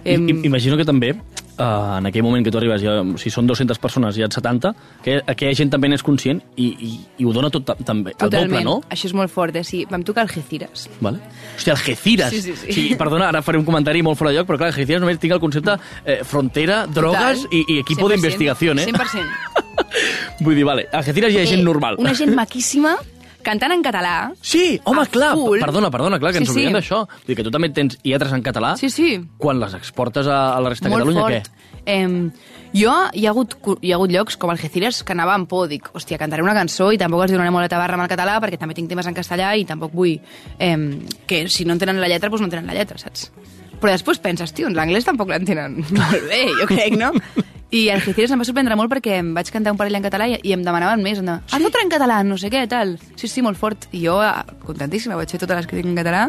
[0.04, 3.46] I, i, imagino que també, uh, en aquell moment que tu arribes, ja, si són
[3.50, 4.72] 200 persones i hi ha 70,
[5.06, 6.90] que aquella gent també n'és conscient i, i,
[7.22, 8.80] i ho dona tot ta- també, el doble, no?
[8.90, 9.64] Això és molt fort, eh?
[9.68, 10.88] Sí, vam tocar Algeciras.
[11.06, 11.22] Vale.
[11.56, 12.34] Hòstia, Algeciras.
[12.34, 12.74] Sí, sí, sí.
[12.74, 12.88] sí.
[12.98, 15.44] Perdona, ara faré un comentari molt fora de lloc, però clar, Algeciras només tinc el
[15.44, 17.58] concepte eh, frontera, drogues Total.
[17.62, 18.90] i, i equipo 100%, d'investigació, eh?
[18.90, 19.66] 100%.
[20.46, 22.02] Vull dir, vale, a Algeciras hi ha gent normal.
[22.02, 22.98] Una gent maquíssima,
[23.46, 24.14] cantant en català.
[24.42, 25.60] Sí, home, clar, full.
[25.60, 26.60] perdona, perdona, clar, que ens Sí, sí.
[26.62, 27.02] oblidem d'això.
[27.10, 28.76] Vull dir que tu també tens lletres en català.
[28.78, 29.20] Sí, sí.
[29.38, 31.52] Quan les exportes a, a la resta de molt Catalunya, fort.
[31.86, 32.08] Eh,
[32.78, 35.90] jo, hi ha, hagut, hi ha hagut llocs com Algeciras que anava amb por, dic,
[35.98, 38.60] hòstia, cantaré una cançó i tampoc els donaré molt de tabarra amb el català perquè
[38.62, 40.14] també tinc temes en castellà i tampoc vull
[40.60, 40.78] eh,
[41.28, 43.32] que si no entenen la lletra, doncs no entenen la lletra, saps?
[43.82, 47.10] Però després penses, tio, l'anglès tampoc l'entenen molt bé, jo crec, no?
[47.72, 50.36] I Algeciras em va sorprendre molt perquè em vaig cantar un parell en català i,
[50.44, 51.22] i em demanaven més.
[51.22, 51.68] Em demanaven, sí?
[51.70, 52.98] otra en català, no sé què, tal.
[53.16, 53.88] Sí, sí, molt fort.
[53.96, 56.26] I jo, eh, contentíssima, vaig fer totes les que tinc en català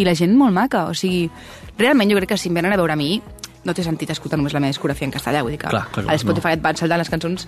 [0.00, 0.86] i la gent molt maca.
[0.88, 1.26] O sigui,
[1.76, 3.18] realment jo crec que si em venen a veure a mi,
[3.64, 6.04] no té sentit escoltar només la meva discografia en castellà, vull dir que Clar, clar,
[6.06, 7.46] clar, a Spotify et van saltant les cançons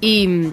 [0.00, 0.12] i,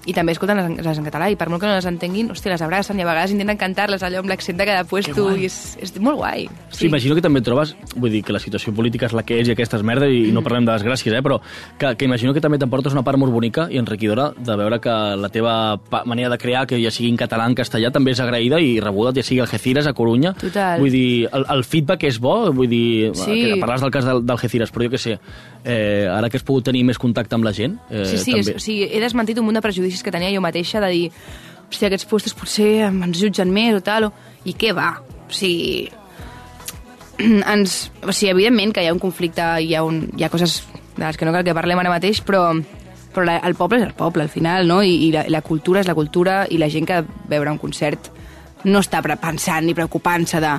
[0.10, 2.50] i també escolten les, les en català i per molt que no les entenguin, hòstia,
[2.56, 5.58] les abracen i a vegades intenten cantar-les allò amb l'accent de cada puesto i és,
[5.86, 6.48] és molt guai.
[6.74, 6.88] Sí.
[6.90, 9.54] Imagino que també trobes, vull dir que la situació política és la que és i
[9.54, 11.22] aquesta és merda i no parlem de desgràcies, eh?
[11.22, 11.38] però
[11.78, 14.96] que, que imagino que també t'emportes una part molt bonica i enriquidora de veure que
[15.22, 15.54] la teva
[16.10, 19.14] manera de crear, que ja sigui en català, en castellà, també és agraïda i rebuda,
[19.14, 20.34] ja sigui a Algeciras, a Corunya.
[20.42, 20.82] Total.
[20.82, 23.38] Vull dir, el, el feedback és bo, vull dir, Sí.
[23.54, 25.18] que parles del cas d'Al- d'Algeciras, però jo què sé,
[25.64, 28.46] eh, ara que has pogut tenir més contacte amb la gent, eh, Sí, sí, és,
[28.48, 28.56] també...
[28.56, 31.12] o sigui, he desmentit un munt de prejudicis que tenia jo mateixa de dir,
[31.68, 34.14] hòstia, aquests puestos potser ens jutgen més o tal, o...
[34.46, 34.94] i què va?
[35.26, 35.90] O sigui,
[37.56, 40.64] ens, o sigui, evidentment que hi ha un conflicte, hi ha, un, hi ha coses
[40.96, 42.48] de les que no cal que parlem ara mateix, però,
[43.14, 44.82] però la, el poble és el poble, al final, no?
[44.84, 48.12] I, i la, la cultura és la cultura, i la gent que veure un concert
[48.66, 50.54] no està pensant ni preocupant-se de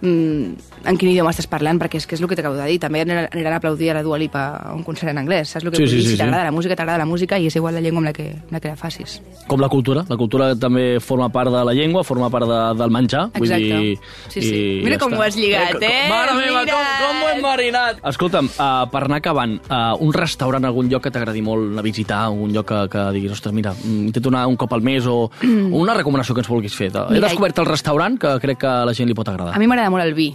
[0.00, 2.78] mm, en quin idioma estàs parlant, perquè és que és el que t'acabo de dir.
[2.80, 5.70] També aniran a aplaudir a la Dua Lipa a un concert en anglès, saps el
[5.70, 6.02] que Sí, vull sí, dir?
[6.04, 6.18] sí, si sí.
[6.22, 8.52] t'agrada la música, t'agrada la música i és igual la llengua amb la que, amb
[8.52, 9.20] la que la facis.
[9.46, 12.90] Com la cultura, la cultura també forma part de la llengua, forma part de, del
[12.90, 13.30] menjar.
[13.36, 13.78] Vull Exacte.
[13.80, 14.54] dir, Sí, sí.
[14.80, 15.18] i Mira ja com està.
[15.18, 16.08] ho has lligat, com- eh?
[16.08, 17.98] Mare meva, com, com ho hem marinat!
[18.10, 21.82] Escolta'm, uh, per anar acabant, uh, un restaurant, algun lloc que t'agradi molt anar a
[21.82, 25.04] visitar, algun lloc que, que diguis, ostres, mira, mm, intento anar un cop al mes
[25.06, 26.88] o una recomanació que ens vulguis fer.
[26.94, 29.54] He Mira, descobert el restaurant que crec que a la gent li pot agradar.
[29.54, 30.30] A mi m'agrada molt el vi.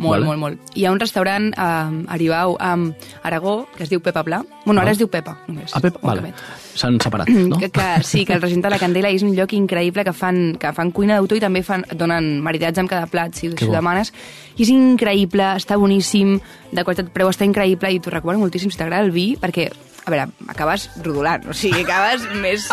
[0.00, 0.24] Molt, Vale.
[0.24, 0.70] molt, molt.
[0.80, 2.70] Hi ha un restaurant a Aribau, a
[3.22, 4.38] Aragó, que es diu Pepa Pla.
[4.64, 4.92] Bueno, ara Val.
[4.94, 5.74] es diu Pepa, només.
[5.76, 6.30] Ah, Pep, Un vale.
[6.74, 7.58] S'han separat, no?
[7.60, 10.72] Que, que, sí, que el regenta la Candela és un lloc increïble que fan, que
[10.72, 14.14] fan cuina d'autor i també fan, donen maridatge amb cada plat, si, si ho demanes.
[14.56, 16.38] I és increïble, està boníssim,
[16.72, 19.68] de qualitat preu està increïble i t'ho recomano moltíssim si t'agrada el vi, perquè,
[20.04, 22.68] a veure, acabes rodolant, o sigui, acabes més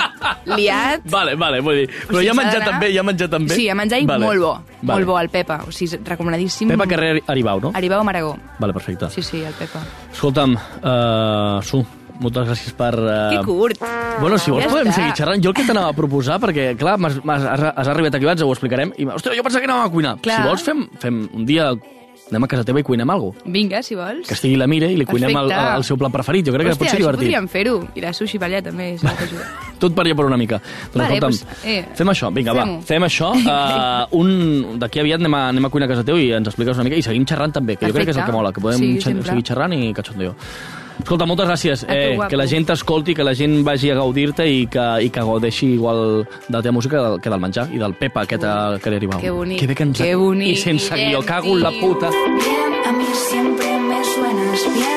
[0.45, 1.03] liat.
[1.11, 3.53] Vale, vale, vull dir, però O sigui, ja d'anar- també, ja ha menjat també?
[3.55, 4.25] Sí, a menjar i Vale.
[4.25, 4.93] molt bo, Vale.
[4.93, 6.69] molt bo el Pepa, o sigui, recomanadíssim.
[6.69, 7.71] Pepa Carrer Aribau, no?
[7.75, 8.37] Aribau Maragó.
[8.59, 9.09] Vale, perfecte.
[9.09, 9.83] Sí, sí, el Pepa.
[10.13, 11.83] Escolta'm, uh, Su,
[12.19, 12.93] moltes gràcies per...
[12.97, 13.29] Uh...
[13.35, 13.83] Que curt.
[14.21, 14.95] Bueno, si vols Ja podem està.
[15.01, 15.43] seguir xerrant.
[15.43, 18.41] Jo el que t'anava a proposar, perquè, clar, m'has- m'has- has, has arribat aquí abans,
[18.41, 20.15] ho explicarem, i, ostres, jo pensava que anàvem a cuinar.
[20.25, 20.39] Clar.
[20.41, 21.69] Si vols, fem, fem un dia,
[22.29, 23.49] anem a casa teva i cuinem alguna cosa.
[23.51, 24.27] Vinga, si vols.
[24.27, 25.75] Que estigui la Mire i li cuinem el, Perfecte.
[25.77, 26.45] el, seu plat preferit.
[26.47, 27.21] Jo crec que Hòstia, pot ser divertit.
[27.23, 27.75] podríem fer-ho.
[27.95, 29.07] I la sushi per allà també, si.
[29.81, 30.59] Tot per allà per una mica.
[30.93, 32.81] Doncs, Vale, pues, eh, fem això, vinga, va, fem-ho.
[32.81, 33.31] fem això.
[33.37, 36.75] Uh, un D'aquí aviat anem a, anem a cuinar a casa teu i ens expliques
[36.77, 38.37] una mica i seguim xerrant també, que jo crec que és el que Perfecte.
[38.37, 39.29] mola, que podem Sí, sempre.
[39.31, 40.35] seguir xerrant i cachondeo.
[40.99, 41.83] Escolta, moltes gràcies.
[41.83, 44.86] A tu, Eh, que la gent t'escolti, que la gent vagi a gaudir-te i, que,
[45.05, 47.93] i que gaudeixi igual de la teva música que del, que del menjar i del
[47.93, 48.43] Pepa, aquest
[48.83, 49.21] que li arribava.
[49.21, 49.97] Que bonic, Que bé que ens...
[50.01, 52.10] que bonic, I sense guió, cago en la puta.
[52.10, 54.96] Bien, a mí siempre me suenas bien.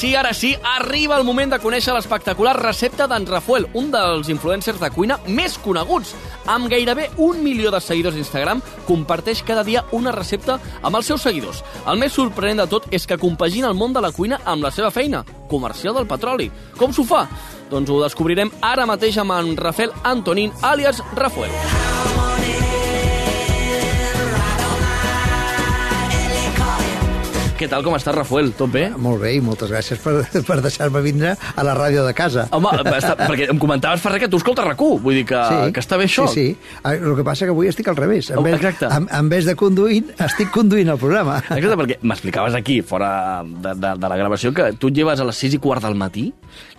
[0.00, 4.80] Sí, ara sí, arriba el moment de conèixer l'espectacular recepta d'en Rafael, un dels influencers
[4.80, 6.14] de cuina més coneguts.
[6.48, 11.26] Amb gairebé un milió de seguidors d'Instagram, comparteix cada dia una recepta amb els seus
[11.28, 11.60] seguidors.
[11.84, 14.72] El més sorprenent de tot és que compagina el món de la cuina amb la
[14.72, 15.20] seva feina,
[15.52, 16.48] comercial del petroli.
[16.80, 17.26] Com s'ho fa?
[17.68, 22.19] Doncs ho descobrirem ara mateix amb en Rafael Antonín, àlies Rafael.
[27.60, 28.54] Què tal, com estàs, Rafael?
[28.56, 28.86] Tot bé?
[28.96, 30.14] Molt bé, i moltes gràcies per,
[30.48, 32.46] per deixar-me vindre a la ràdio de casa.
[32.56, 35.40] Home, està, perquè em comentaves fa res que tu escoltes RAC1, vull dir que,
[35.76, 36.24] que està bé això.
[36.32, 36.78] Sí, sí.
[36.80, 38.30] Ah, El que passa que avui estic al revés.
[38.32, 38.88] En Oh, vez, exacte.
[38.96, 41.36] En, en vez de conduint, estic conduint el programa.
[41.50, 43.12] Exacte, perquè m'explicaves aquí, fora
[43.44, 46.00] de, de, de la gravació, que tu et lleves a les 6 i quart del
[46.00, 46.30] matí.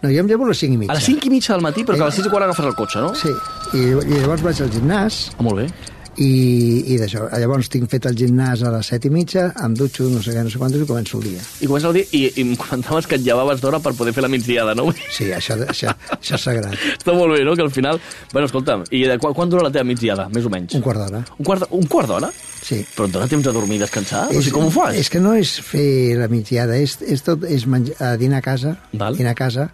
[0.01, 0.95] No, jo em llevo a les 5 i mitja.
[0.95, 2.65] A les 5 i mitja del matí, però que a les 6 i quart agafes
[2.73, 3.13] el cotxe, no?
[3.13, 3.29] Sí,
[3.77, 5.27] i, i llavors vaig al gimnàs.
[5.37, 5.69] Ah, molt bé.
[6.19, 10.09] I, i d'això, llavors tinc fet el gimnàs a les 7 i mitja, em dutxo
[10.11, 11.43] no sé què, no sé quantos i començo el dia.
[11.63, 14.25] I comença el dia i, i em comentaves que et llevaves d'hora per poder fer
[14.25, 14.89] la migdiada, no?
[15.07, 16.75] Sí, això, això, això és sagrat.
[16.99, 17.55] Està molt bé, no?
[17.55, 18.01] Que al final...
[18.33, 20.75] Bueno, escolta'm, i de quan, quan dura la teva migdiada, més o menys?
[20.75, 21.23] Un quart d'hora.
[21.37, 22.31] Un quart, un quart d'hora?
[22.61, 22.81] Sí.
[22.93, 24.27] Però et dona temps de dormir i descansar?
[24.29, 24.99] o sigui, com ho fas?
[24.99, 28.45] És que no és fer la migdiada, és, és tot, és menjar, uh, dinar a
[28.45, 29.17] casa, Val.
[29.17, 29.69] dinar a casa,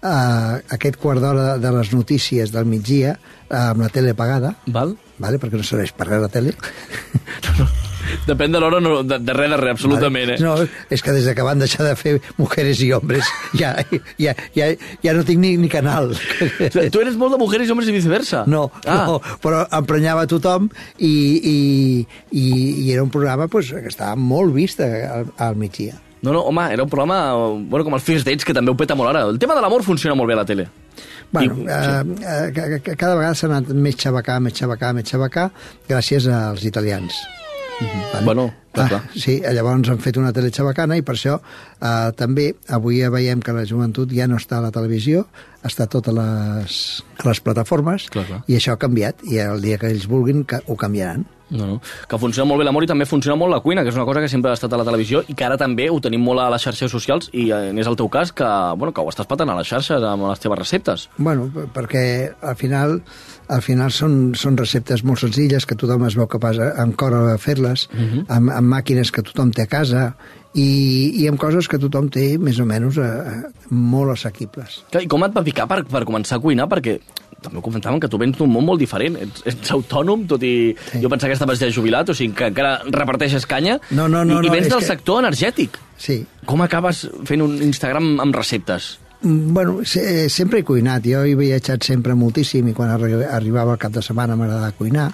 [0.00, 3.14] uh, aquest quart d'hora de les notícies del migdia,
[3.46, 4.96] uh, amb la tele apagada, Val.
[5.22, 6.52] Vale, perquè no serveix per res la tele.
[8.26, 10.36] Depèn de l'hora, no, de, de res, de res, absolutament, eh?
[10.42, 10.56] No,
[10.92, 13.70] és que des de que van deixar de fer Mujeres i Hombres ja,
[14.20, 14.66] ja, ja,
[15.06, 16.10] ja no tinc ni, ni canal.
[16.12, 18.42] Tu eres molt de mujeres i homes i viceversa.
[18.50, 19.04] No, Ah.
[19.08, 20.66] no, però emprenyava tothom
[20.98, 21.56] i, i,
[22.36, 22.44] i,
[22.84, 25.96] i era un programa pues, que estava molt vist al, al migdia.
[26.22, 27.32] No, no, home, era un programa,
[27.70, 29.24] bueno, com els First Dates, que també ho peta molt ara.
[29.30, 30.68] El tema de l'amor funciona molt bé a la tele.
[31.32, 35.04] Bueno, I- eh, eh, ca- ca- cada vegada s'ha anat més xabacà, més xabacà, més
[35.08, 35.50] xabacà,
[35.88, 37.14] gràcies als italians.
[37.82, 38.24] Vale?
[38.24, 39.00] Bueno, clar, ah, clar.
[39.18, 43.40] Sí, llavors han fet una tele xabacana i per això eh, també avui ja veiem
[43.42, 45.24] que la joventut ja no està a la televisió,
[45.64, 46.76] està a les,
[47.18, 48.42] a les plataformes Clar, clar.
[48.46, 51.24] i això ha canviat i el dia que ells vulguin que ho canviaran.
[51.52, 51.80] No, no.
[52.08, 54.20] Que funciona molt bé l'amor i també funciona molt la cuina, que és una cosa
[54.24, 56.48] que sempre ha estat a la televisió i que ara també ho tenim molt a
[56.50, 58.48] les xarxes socials i eh, és el teu cas que,
[58.80, 61.08] bueno, que ho estàs patant a les xarxes amb les teves receptes.
[61.18, 63.02] Bueno, perquè al final
[63.52, 67.12] al final són, són receptes molt senzilles que tothom es veu capaç a- amb cor
[67.12, 68.24] a fer-les, Mhm.
[68.32, 70.14] amb, amb màquines que tothom té a casa
[70.54, 74.82] i, i amb coses que tothom té més o menys eh, molt assequibles.
[75.00, 76.66] I com et va picar per, per començar a cuinar?
[76.68, 76.98] Perquè
[77.42, 79.18] també ho comentàvem que tu vens d'un món molt diferent.
[79.26, 80.72] Ets, ets autònom, tot i...
[80.92, 81.00] Sí.
[81.02, 83.78] Jo pensava que estaves ja jubilat, o sigui que encara reparteixes canya.
[83.90, 85.78] No, no, no, I, i no, vens és del que- sector energètic.
[86.02, 86.22] Sí.
[86.46, 88.96] Com acabes fent un Instagram amb receptes?
[89.22, 93.76] Mm, Bueno, se, sempre he cuinat, jo he viatjat sempre moltíssim i quan arri- arribava
[93.76, 95.10] el cap de setmana m'agradava cuinar.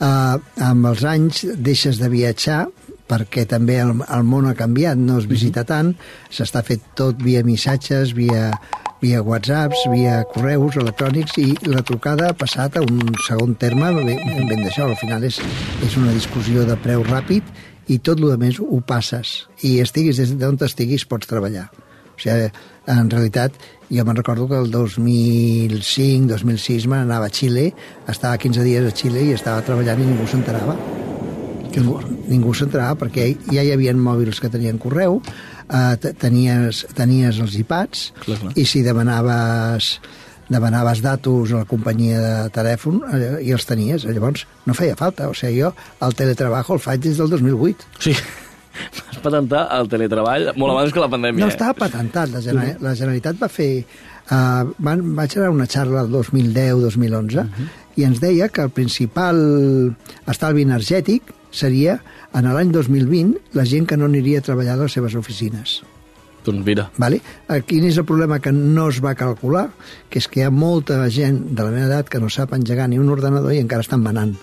[0.00, 2.66] Uh, amb els anys deixes de viatjar
[3.10, 5.90] perquè també el, el món ha canviat, no es visita tant,
[6.30, 8.52] s'està fet tot via missatges, via,
[9.00, 14.08] via whatsapps, via correus electrònics i la trucada ha passat a un segon terme ben,
[14.48, 15.40] ben d'això, al final és,
[15.86, 17.42] és una discussió de preu ràpid
[17.90, 21.66] i tot el més ho passes i estiguis des d'on estiguis pots treballar.
[21.72, 21.74] O
[22.20, 22.50] sigui,
[22.90, 23.52] en realitat,
[23.88, 27.72] jo me'n recordo que el 2005-2006 me n'anava a Xile,
[28.08, 30.74] estava 15 dies a Xile i estava treballant i ningú s'enterava.
[31.70, 35.20] Ningú, ningú s'enterava perquè ja hi havia mòbils que tenien correu,
[35.70, 38.52] eh, te- tenies, tenies els iPads Clar, clar.
[38.58, 40.00] i si demanaves
[40.50, 45.28] demanaves datos a la companyia de telèfon eh, i els tenies, llavors no feia falta
[45.30, 45.70] o sigui, jo
[46.02, 48.16] el teletrabajo el faig des del 2008 Sí,
[49.06, 51.44] vas patentar el teletreball molt abans que la pandèmia.
[51.44, 51.54] no eh?
[51.54, 53.84] estava patentat, la, Genera la Generalitat va fer...
[54.30, 57.42] Uh, van, vaig anar a una xarra el 2010-2011
[57.98, 59.40] i ens deia que el principal
[60.30, 62.00] estalvi energètic seria
[62.34, 65.80] en l'any 2020 la gent que no aniria a treballar a les seves oficines.
[66.44, 66.88] Doncs mira.
[66.96, 67.20] Vale?
[67.48, 69.68] Eh, Quin és el problema que no es va calcular?
[70.08, 72.88] Que és que hi ha molta gent de la meva edat que no sap engegar
[72.88, 74.38] ni un ordenador i encara estan manant.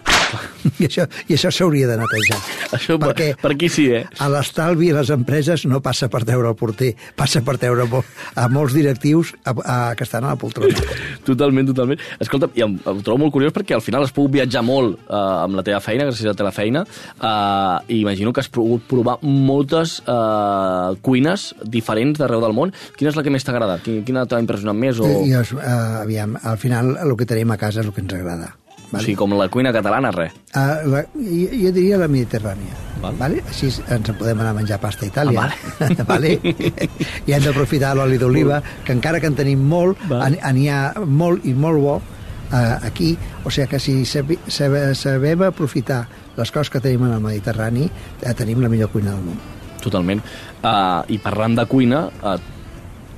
[0.80, 2.38] I això, i això s'hauria de netejar.
[2.76, 4.04] Això per, Perquè per aquí sí, eh?
[4.20, 8.04] a l'estalvi a les empreses no passa per treure el porter, passa per treure mo-
[8.36, 10.76] a molts directius a, a, que estan a la poltrona.
[11.28, 12.00] Totalment, totalment.
[12.24, 15.16] Escolta, i em, em trobo molt curiós perquè al final has pogut viatjar molt eh,
[15.16, 18.86] amb la teva feina, gràcies a la teva feina, eh, i imagino que has pogut
[18.90, 22.72] provar moltes eh, cuines diferents d'arreu del món.
[22.98, 23.88] Quina és la que més t'ha agradat?
[24.08, 25.00] Quina, t'ha impressionat més?
[25.04, 25.08] O...
[25.08, 25.66] I, i, uh,
[26.04, 28.54] aviam, al final el que tenim a casa és el que ens agrada.
[28.88, 30.32] O sigui, com la cuina catalana, res.
[30.56, 32.76] Uh, la, jo, jo diria la mediterrània.
[33.02, 33.18] Val.
[33.20, 33.42] Vale?
[33.52, 35.44] Així ens en podem anar a menjar pasta a Itàlia.
[35.44, 36.38] Ah, vale.
[37.28, 41.44] I hem d'aprofitar l'oli d'oliva, que encara que en tenim molt, en- n'hi ha molt
[41.46, 43.12] i molt bo uh, aquí.
[43.44, 46.06] O sigui que si sabi- sabe- sabem aprofitar
[46.38, 47.90] les coses que tenim en el Mediterrani,
[48.22, 49.42] eh, tenim la millor cuina del món.
[49.84, 50.24] Totalment.
[50.64, 52.38] Uh, I parlant de cuina, uh,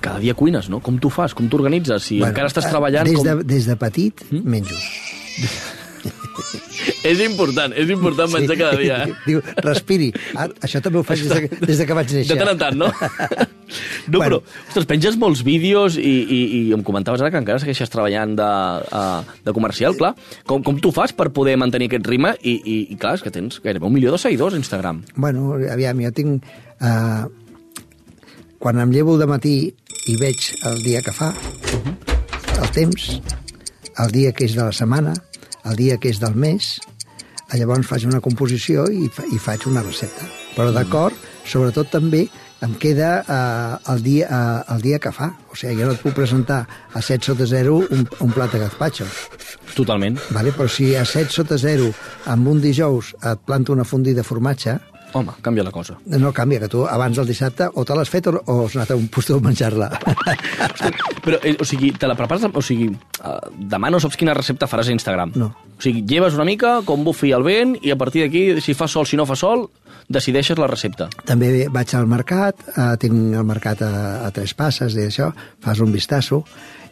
[0.01, 0.79] cada dia cuines, no?
[0.83, 1.33] Com tu fas?
[1.35, 2.03] Com t'organitzes?
[2.03, 3.05] Si bueno, encara estàs treballant...
[3.07, 3.25] Des, com...
[3.27, 4.43] de, des de petit mm?
[4.49, 4.75] menjo.
[7.03, 9.15] És important, és important menjar cada dia, eh?
[9.25, 10.09] Diu, respiri.
[10.33, 12.33] Ah, això també ho faig des de, des de que vaig néixer.
[12.33, 12.91] De tant en tant, no?
[14.09, 14.39] No, bueno.
[14.41, 18.31] però, ostres, penges molts vídeos i, i, i em comentaves ara que encara segueixes treballant
[18.39, 18.47] de,
[18.97, 20.15] uh, de comercial, clar.
[20.49, 22.31] Com, com tu fas per poder mantenir aquest ritme?
[22.41, 25.03] I, i, i clar, és que tens gairebé un milió de seguidors a Instagram.
[25.13, 26.49] Bueno, aviam, jo tinc...
[26.81, 27.29] Uh,
[28.59, 29.53] quan em llevo de matí
[30.09, 31.29] i veig el dia que fa,
[32.57, 33.11] el temps,
[33.99, 35.15] el dia que és de la setmana,
[35.69, 36.77] el dia que és del mes,
[37.57, 40.27] llavors faig una composició i, fa, i faig una recepta.
[40.55, 42.27] Però d'acord, sobretot també
[42.61, 45.31] em queda uh, el, dia, uh, el dia que fa.
[45.49, 46.59] O sigui, jo no et puc presentar
[46.93, 49.07] a 7 sota 0 un, un plat de gazpacho.
[49.75, 50.19] Totalment.
[50.35, 50.53] Vale?
[50.55, 51.89] Però si a 7 sota 0
[52.33, 54.75] amb un dijous et planto una fondi de formatge,
[55.13, 55.97] Home, canvia la cosa.
[56.05, 58.91] no canvia, que tu abans del dissabte o te l'has fet o, o has anat
[58.93, 59.89] a un puesto a menjar-la.
[61.25, 62.45] Però, eh, o sigui, te la prepares...
[62.53, 63.35] O sigui, uh,
[63.71, 65.33] demà no saps quina recepta faràs a Instagram.
[65.39, 65.51] No.
[65.77, 68.87] O sigui, lleves una mica, com bufi el vent, i a partir d'aquí, si fa
[68.87, 69.67] sol, si no fa sol,
[70.09, 71.09] decideixes la recepta.
[71.29, 73.93] També vaig al mercat, eh, tinc el mercat a,
[74.27, 75.31] a tres passes i això,
[75.63, 76.43] fas un vistasso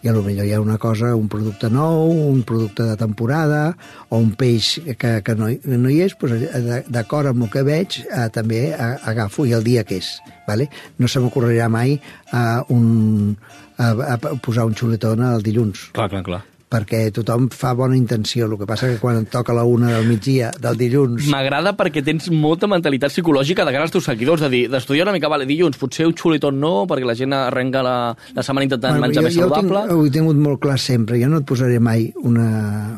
[0.04, 3.62] i a lo millor hi ha una cosa, un producte nou, un producte de temporada
[4.10, 7.66] o un peix que, que no, no hi és, doncs, eh, d'acord amb el que
[7.68, 10.18] veig eh, també agafo i el dia que és.
[10.48, 10.70] Vale?
[11.00, 13.34] No se m'ocorrirà mai eh, un,
[13.78, 15.90] a, a posar un xuletón el dilluns.
[15.98, 16.44] Clar, clar, clar.
[16.68, 18.48] Perquè tothom fa bona intenció.
[18.48, 21.30] El que passa que quan et toca la una del migdia del dilluns...
[21.32, 25.16] M'agrada perquè tens molta mentalitat psicològica de cara als teus seguidors, de dir, d'estudiar una
[25.16, 27.98] mica, vale, dilluns, potser un xuletón no, perquè la gent arrenca la,
[28.36, 29.84] la setmana intentant menjar jo, més jo saludable.
[29.88, 31.20] Tinc, ho he tingut molt clar sempre.
[31.22, 32.50] Jo no et posaré mai una,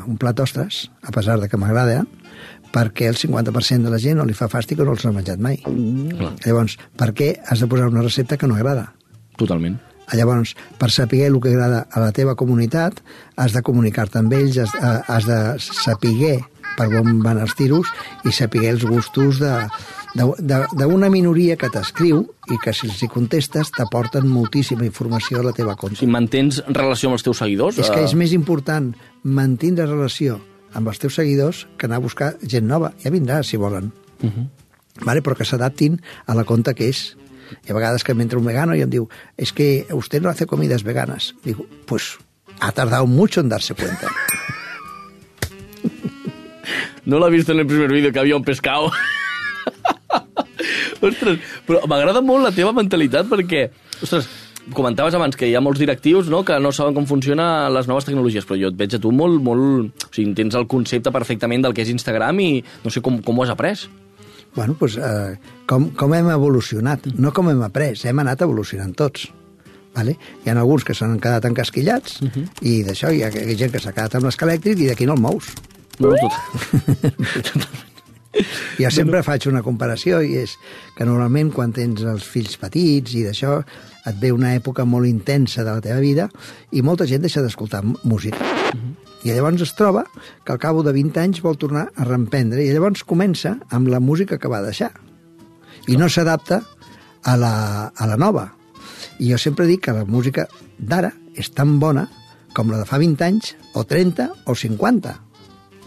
[0.06, 2.02] un plat d'ostres, a pesar de que m'agrada,
[2.74, 5.42] perquè el 50% de la gent no li fa fàstic o no els ha menjat
[5.42, 5.60] mai.
[5.62, 6.34] Clar.
[6.46, 8.90] Llavors, per què has de posar una recepta que no agrada?
[9.38, 9.78] Totalment.
[10.16, 13.02] Llavors, per saber el que agrada a la teva comunitat,
[13.36, 16.40] has de comunicar-te amb ells, has, eh, has de saber
[16.76, 17.88] per on van els tiros
[18.24, 19.54] i saber els gustos de
[20.10, 25.52] d'una minoria que t'escriu i que si els hi contestes t'aporten moltíssima informació a la
[25.54, 26.00] teva conta.
[26.00, 27.78] Si mantens relació amb els teus seguidors...
[27.78, 28.90] És que eh, és més important
[29.22, 30.40] mantindre relació
[30.74, 32.90] amb els teus seguidors que anar a buscar gent nova.
[33.04, 33.92] Ja vindrà, si volen.
[34.20, 34.48] Uh -huh.
[35.04, 35.22] vale?
[35.22, 37.16] però que s'adaptin a la conta que és.
[37.50, 40.46] Hi ha vegades que m'entra un vegano i em diu es que usted no hace
[40.46, 41.34] comidas veganas.
[41.44, 42.18] Digo, pues
[42.60, 44.08] ha tardado mucho en darse cuenta.
[47.10, 48.92] No l'ha vist en el primer vídeo que havia un pescado.
[51.00, 53.64] ostres, però m'agrada molt la teva mentalitat perquè,
[54.04, 54.28] ostres,
[54.76, 58.06] comentaves abans que hi ha molts directius no, que no saben com funcionen les noves
[58.06, 60.06] tecnologies, però jo et veig a tu molt, molt...
[60.06, 62.50] O sigui, tens el concepte perfectament del que és Instagram i
[62.84, 63.88] no sé com, com ho has après.
[64.54, 65.36] Bueno, pues, eh,
[65.66, 69.28] com, com hem evolucionat, no com hem après, hem anat evolucionant tots.
[69.94, 70.14] Vale?
[70.44, 72.46] Hi ha alguns que s'han quedat encasquillats uh -huh.
[72.62, 75.52] i d'això hi ha gent que s'ha quedat amb l'escalèctric i d'aquí no el mous.
[75.98, 77.80] No, tot.
[78.78, 80.54] Jo sempre faig una comparació i és
[80.96, 83.64] que normalment quan tens els fills petits i d'això
[84.06, 86.28] et ve una època molt intensa de la teva vida
[86.70, 88.38] i molta gent deixa d'escoltar música.
[89.24, 90.06] I llavors es troba
[90.44, 94.00] que al cabo de 20 anys vol tornar a reemprendre i llavors comença amb la
[94.00, 94.92] música que va deixar
[95.88, 96.62] i no s'adapta
[97.22, 97.54] a, la,
[97.92, 98.50] a la nova.
[99.20, 100.46] I jo sempre dic que la música
[100.78, 102.06] d'ara és tan bona
[102.56, 105.16] com la de fa 20 anys o 30 o 50.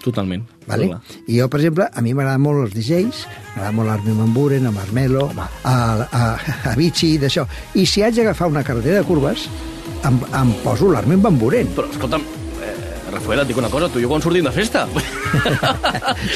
[0.04, 0.44] Totalment.
[0.68, 0.90] Vale?
[1.28, 3.24] I jo, per exemple, a mi m'agraden molt els DJs,
[3.56, 6.24] m'agrada molt l'Armin Van Buren, a Marmelo, a, a,
[6.72, 7.48] a Vichy, d'això.
[7.80, 9.48] I si haig d'agafar una carretera de curves,
[10.04, 11.72] em, em poso l'Armin Van Buren.
[11.76, 12.26] Però, escolta'm,
[13.14, 14.88] Rafael, et dic una cosa, tu i jo quan sortim de festa.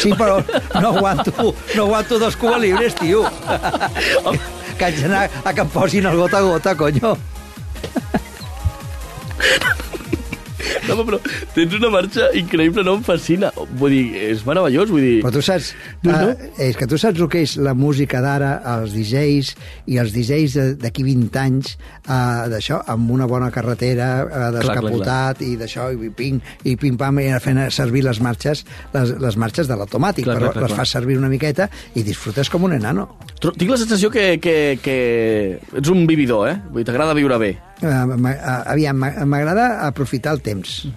[0.02, 0.38] Sí, però
[0.82, 3.24] no aguanto, no aguanto dos Cuba Libres, tio.
[4.78, 7.16] que haig d'anar a que em posin el gota a gota, conyo.
[10.88, 11.20] No, però
[11.56, 12.96] tens una marxa increïble, no?
[13.00, 13.52] Em fascina.
[13.80, 15.16] Vull dir, és meravellós, vull dir...
[15.24, 16.30] Però tu saps, No, no.
[16.32, 19.52] Uh, és que tu saps el que és la música d'ara, els DJs
[19.94, 21.76] i els DJs de- d'aquí 20 anys,
[22.08, 27.28] uh, d'això, amb una bona carretera, uh, descapotat i d'això, i ping, i pim-pam, i
[27.44, 31.18] fent servir les marxes, les, les marxes de l'automàtic, però clar, clar, les fas servir
[31.20, 33.10] una miqueta i disfrutes com un enano.
[33.42, 34.98] Tinc la sensació que, que, que
[35.78, 36.58] ets un vividor, eh?
[36.72, 37.52] Vull dir, t'agrada viure bé.
[37.78, 38.34] Uh,
[38.66, 40.88] aviam, m'a- m'agrada aprofitar el temps.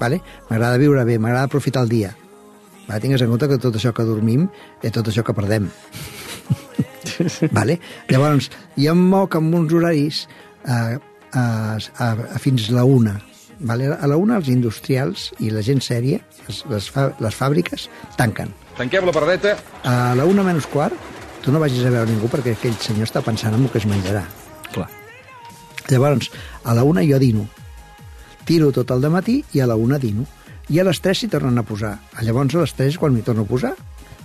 [0.00, 0.18] Vale?
[0.50, 2.10] M'agrada viure bé, m'agrada aprofitar el dia.
[2.88, 3.00] Vale?
[3.00, 4.48] Tingues en compte que tot això que dormim
[4.82, 5.70] és tot això que perdem.
[7.58, 7.78] vale?
[8.10, 10.24] Llavors, jo em moc amb uns horaris
[10.64, 10.98] a,
[11.32, 11.42] a,
[11.98, 13.16] a, a fins la una.
[13.62, 13.92] Vale?
[13.94, 18.50] A la una els industrials i la gent sèria, les, les, fa, les fàbriques, tanquen.
[18.76, 19.56] Tanquem la paradeta.
[19.86, 20.96] A la una menys quart,
[21.44, 23.86] tu no vagis a veure ningú perquè aquell senyor està pensant en el que es
[23.86, 24.24] menjarà.
[24.74, 24.88] Clar.
[25.90, 26.30] Llavors,
[26.64, 27.46] a la una jo dino.
[28.44, 30.26] Tiro tot el matí i a la una dino.
[30.70, 31.96] I a les 3 s'hi tornen a posar.
[32.22, 33.74] Llavors a les 3 és quan m'hi torno a posar.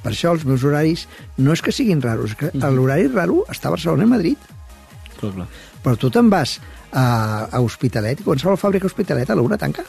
[0.03, 3.75] Per això els meus horaris no és que siguin raros, que l'horari raro està a
[3.75, 4.51] Barcelona i Madrid.
[5.17, 5.47] Clar, clar.
[5.83, 6.59] Però tu te'n vas
[6.91, 9.83] a, a Hospitalet i qualsevol fàbrica Hospitalet a la una tanca.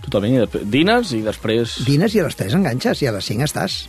[0.00, 0.34] Totalment.
[0.34, 1.76] I després, dines i després...
[1.86, 3.82] Dines i a les 3 enganxes i a les 5 estàs.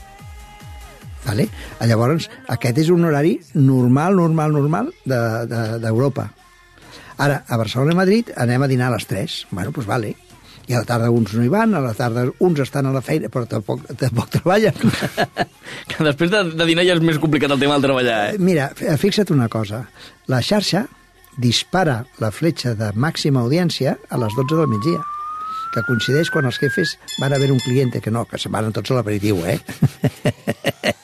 [1.25, 1.47] Vale?
[1.85, 6.27] Llavors, aquest és un horari normal, normal, normal d'Europa.
[6.27, 6.40] De, de.
[7.17, 9.47] Ara, a Barcelona i Madrid anem a dinar a les 3.
[9.51, 10.13] Bueno, doncs vale.
[10.69, 13.01] I a la tarda uns no hi van, a la tarda uns estan a la
[13.01, 14.77] feina, però tampoc, tampoc treballen.
[15.89, 18.37] Que després de, de dinar ja és més complicat el tema del treballar, eh?
[18.39, 19.83] Mira, f- fixa't una cosa.
[20.31, 20.85] La xarxa
[21.41, 25.01] dispara la fletxa de màxima audiència a les 12 del migdia
[25.71, 28.71] que coincideix quan els jefes van a veure un cliente, que no, que se'n van
[28.75, 29.55] tots a l'aperitiu, eh?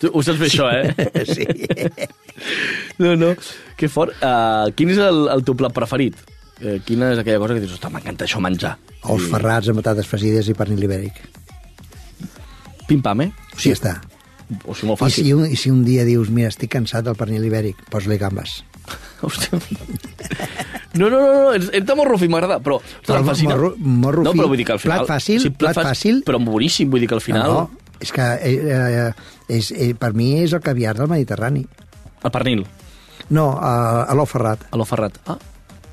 [0.00, 0.92] Tu ho saps bé, això, eh?
[1.34, 1.46] Sí.
[3.02, 3.32] No, no,
[3.78, 4.14] que fort.
[4.20, 6.18] Uh, quin és el, el teu plat preferit?
[6.60, 8.76] Uh, quina és aquella cosa que dius, ostres, m'encanta això menjar?
[9.12, 11.22] Ous ferrats amb patates fregides i pernil ibèric.
[12.86, 13.32] Pim-pam, eh?
[13.56, 13.96] Sí, està.
[14.64, 15.32] O sigui, molt I si, fàcil.
[15.34, 18.60] un, I si un dia dius, mira, estic cansat del pernil ibèric, posa-li gambes.
[19.26, 19.58] Hòstia.
[20.96, 22.78] No, no, no, no, ets, ets de m'agrada, però...
[23.04, 25.02] Però morro no, però vull dir que al final...
[25.02, 26.22] plat fàcil, plat fàcil.
[26.26, 27.50] Però boníssim, vull dir que al final...
[27.50, 29.10] No, no, és que eh, eh,
[29.48, 31.66] és, eh, per mi és el caviar del Mediterrani.
[32.22, 32.64] El pernil.
[33.30, 34.68] No, a, a l'ou ferrat.
[34.70, 35.18] A l'ou ferrat.
[35.26, 35.38] Ah,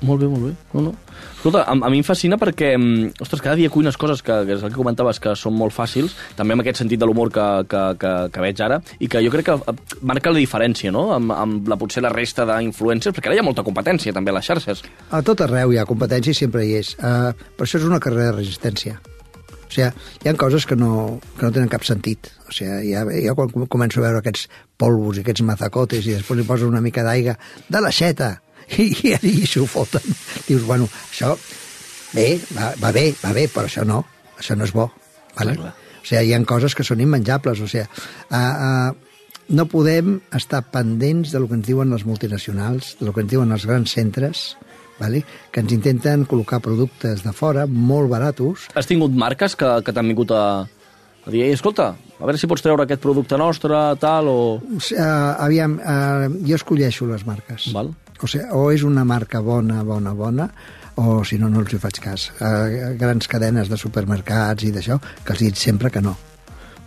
[0.04, 0.52] molt bé, molt bé.
[0.74, 0.92] No, no.
[1.36, 4.56] Escolta, a, a mi em fascina perquè, mm, ostres, cada dia cuines coses que, que
[4.56, 7.46] és el que comentaves, que són molt fàcils, també amb aquest sentit de l'humor que,
[7.70, 11.06] que, que, que veig ara, i que jo crec que eh, marca la diferència, no?,
[11.16, 14.38] amb, amb la, potser la resta d'influencers, perquè ara hi ha molta competència també a
[14.38, 14.84] les xarxes.
[15.10, 16.94] A tot arreu hi ha competència i sempre hi és.
[17.00, 19.00] Uh, però això és una carrera de resistència.
[19.74, 19.90] O sigui,
[20.22, 22.30] hi ha coses que no, que no tenen cap sentit.
[22.46, 24.46] O sigui, ja, ja quan com- començo a veure aquests
[24.78, 27.34] polvos i aquests mazacotes i després li poso una mica d'aigua
[27.66, 28.36] de l'aixeta
[28.78, 30.04] i, i, i s'ho foten.
[30.46, 31.34] Dius, bueno, això
[32.14, 34.04] bé, va, va bé, va bé, però això no,
[34.38, 34.86] això no és bo.
[35.34, 35.58] Vale?
[35.58, 37.64] O sigui, hi ha coses que són immenjables.
[37.64, 37.88] O sigui,
[38.30, 43.12] uh, uh, no podem estar pendents de lo que ens diuen les multinacionals, de lo
[43.12, 44.52] que ens diuen els grans centres,
[44.98, 45.24] vale?
[45.52, 48.68] que ens intenten col·locar productes de fora molt baratos.
[48.74, 50.44] Has tingut marques que, que t'han vingut a,
[51.24, 54.38] a dir, escolta, a veure si pots treure aquest producte nostre, tal, o...
[54.60, 55.02] Uh,
[55.44, 57.70] aviam, uh, jo escolleixo les marques.
[57.74, 57.92] Val.
[58.20, 60.48] O, sigui, o és una marca bona, bona, bona,
[61.00, 62.28] o si no, no els hi faig cas.
[62.38, 66.14] Uh, grans cadenes de supermercats i d'això, que els dic sempre que no.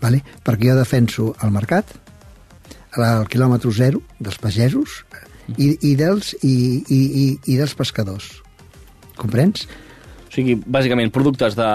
[0.01, 0.21] Vale?
[0.45, 1.95] Perquè jo defenso el mercat,
[2.97, 5.03] el quilòmetre zero dels pagesos
[5.55, 6.53] i, i, dels, i,
[6.91, 8.27] i, i, i dels pescadors.
[9.17, 9.67] Comprens?
[10.27, 11.65] O sigui, bàsicament, productes de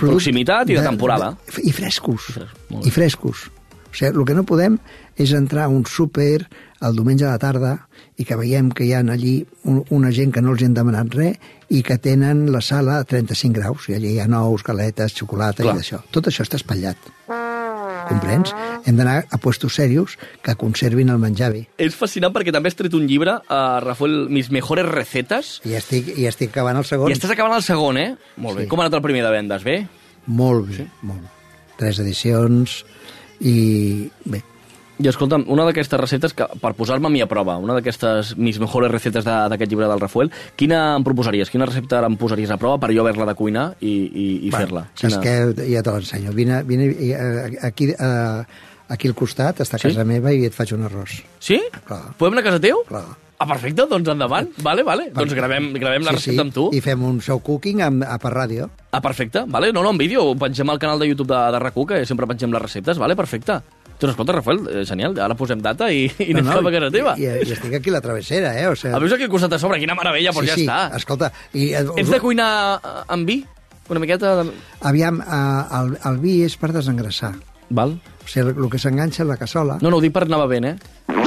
[0.00, 1.34] Produc- proximitat i de, temporada.
[1.46, 2.30] De, I frescos.
[2.72, 3.48] molt I frescos.
[3.90, 4.78] O sigui, el que no podem
[5.20, 6.46] és entrar a un súper
[6.80, 7.74] el diumenge a la tarda
[8.16, 11.12] i que veiem que hi ha allí un, una gent que no els han demanat
[11.14, 11.36] res
[11.68, 15.62] i que tenen la sala a 35 graus i allí hi ha nous, galetes, xocolata
[15.62, 15.76] Clar.
[15.76, 16.00] i d'això.
[16.10, 16.96] Tot això està espatllat.
[18.10, 18.50] Comprens?
[18.84, 21.62] Hem d'anar a puestos serios que conservin el menjar bé.
[21.78, 26.10] És fascinant perquè també has tret un llibre, uh, Rafael, Mis mejores recetes, I estic,
[26.18, 27.10] i estic acabant el segon.
[27.10, 28.08] i estàs acabant el segon, eh?
[28.36, 28.64] Molt bé.
[28.66, 28.70] Sí.
[28.72, 29.62] Com ha anat el primer de vendes?
[29.66, 29.76] Bé?
[30.26, 30.88] Molt bé, sí?
[31.06, 31.38] molt.
[31.78, 32.80] Tres edicions
[33.40, 34.42] i bé,
[35.00, 38.58] I escolta'm, una d'aquestes receptes, que, per posar-me a mi a prova, una d'aquestes mis
[38.60, 41.48] mejores recetes de- d'aquest llibre del Rafael, quina em proposaries?
[41.50, 44.88] Quina recepta em posaries a prova per jo haver-la de cuinar i, i, i fer-la?
[44.94, 45.36] Saps què?
[45.72, 46.32] Ja te l'ensenyo.
[46.36, 48.44] Vine, vine eh, aquí, eh,
[48.88, 49.88] aquí al costat, està a Sí?
[49.88, 51.22] casa meva i et faig un arròs.
[51.40, 51.60] Sí?
[51.86, 52.12] Clar.
[52.18, 52.84] Podem anar a casa teu?
[52.86, 53.06] Clar.
[53.40, 54.50] Ah, perfecte, doncs endavant.
[54.60, 55.06] Vale, vale.
[55.16, 56.66] Doncs gravem, gravem la recepta amb tu.
[56.76, 58.66] I fem un show cooking amb, a per ràdio.
[58.92, 59.46] Ah, perfecte.
[59.48, 60.26] Vale, no, no, en vídeo.
[60.28, 62.98] Ho pengem al canal de YouTube de, de RAC1, que sempre pengem les receptes.
[63.00, 63.56] Vale, perfecte.
[64.00, 67.12] Doncs escolta, Rafael, eh, genial, ara posem data i, i anem cap a casa teva.
[67.20, 68.64] I, i, estic aquí a la travessera, eh?
[68.70, 70.78] O sigui, A veus aquí al costat a sobre, quina meravella, sí, ja sí, està.
[70.96, 71.28] escolta...
[71.52, 72.48] I, eh, Ets de cuinar
[72.80, 73.42] eh, amb vi?
[73.92, 74.54] Una miqueta de...
[74.88, 77.34] Aviam, eh, el, el vi és per desengressar.
[77.68, 77.98] Val.
[78.24, 79.76] O sigui, el, el que s'enganxa a la cassola...
[79.84, 80.76] No, no, ho dic per anar bevent, eh?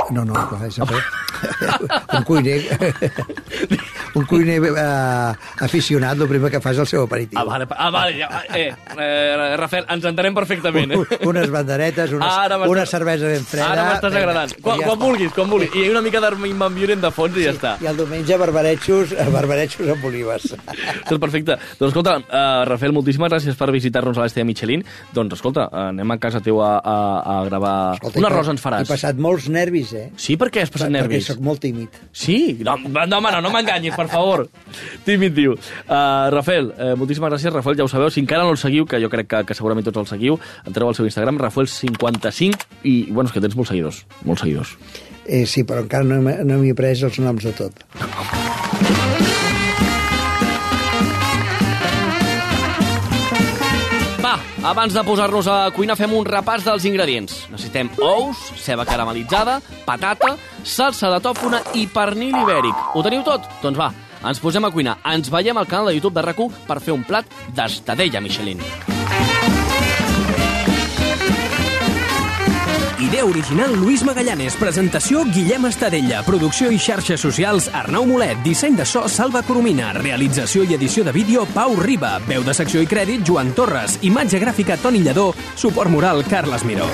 [0.10, 2.58] No, no, clar, és un cuiner...
[4.16, 5.34] un cuiner eh,
[5.66, 7.40] aficionat, el primer que fa és el seu aperitiu.
[7.40, 10.92] Ah, vale, ah, vale ja, eh, eh, Rafael, ens entenem perfectament.
[10.94, 11.20] Eh?
[11.28, 13.72] unes banderetes, unes, Ara m'estàs- una cervesa ben freda.
[13.72, 14.54] Ara m'estàs Vinga, agradant.
[14.62, 15.74] Quan, ja quan vulguis, quan vulguis.
[15.74, 16.60] I hi ha una mica d'Armin
[17.02, 17.74] de fons i ja està.
[17.82, 20.50] I el diumenge barbaretxos, barbaretxos amb olives.
[21.10, 21.58] Tot perfecte.
[21.80, 24.84] Doncs escolta, uh, Rafael, moltíssimes gràcies per visitar-nos a l'Estella Michelin.
[25.14, 27.76] Doncs escolta, anem a casa teu a, a, a gravar...
[27.98, 28.86] Escolta, un he arròs pa- ens faràs.
[28.88, 30.06] He passat molts nervis, eh?
[30.18, 31.24] Sí, per què has passat nervis?
[31.26, 31.90] Perquè sóc molt tímid.
[32.14, 32.60] Sí?
[32.64, 34.46] No, no no, no m'enganyis, per favor.
[35.08, 35.56] Tímid, diu.
[35.88, 37.54] Uh, Rafael, uh, moltíssimes gràcies.
[37.56, 39.88] Rafael, ja ho sabeu, si encara no el seguiu, que jo crec que, que segurament
[39.88, 44.04] tots el seguiu, entreu al seu Instagram, Rafael55, i, bueno, és que tens molts seguidors,
[44.28, 44.78] molts seguidors.
[45.24, 47.86] Eh, sí, però encara no, no m'hi he pres els noms de tot.
[54.74, 57.44] abans de posar-nos a cuinar fem un repàs dels ingredients.
[57.52, 60.32] Necessitem ous, ceba caramelitzada, patata,
[60.66, 62.90] salsa de tòfona i pernil ibèric.
[62.98, 63.46] Ho teniu tot?
[63.62, 63.92] Doncs va,
[64.26, 64.98] ens posem a cuinar.
[65.14, 68.66] Ens veiem al canal de YouTube de rac per fer un plat d'estadella Michelin.
[73.14, 78.88] Idea original Lluís Magallanes, presentació Guillem Estadella, producció i xarxes socials Arnau Molet, disseny de
[78.90, 83.22] so Salva Coromina, realització i edició de vídeo Pau Riba, veu de secció i crèdit
[83.22, 86.90] Joan Torres, imatge gràfica Toni Lledó, suport moral Carles Miró.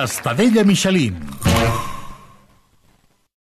[0.00, 1.20] Estadella Michelin.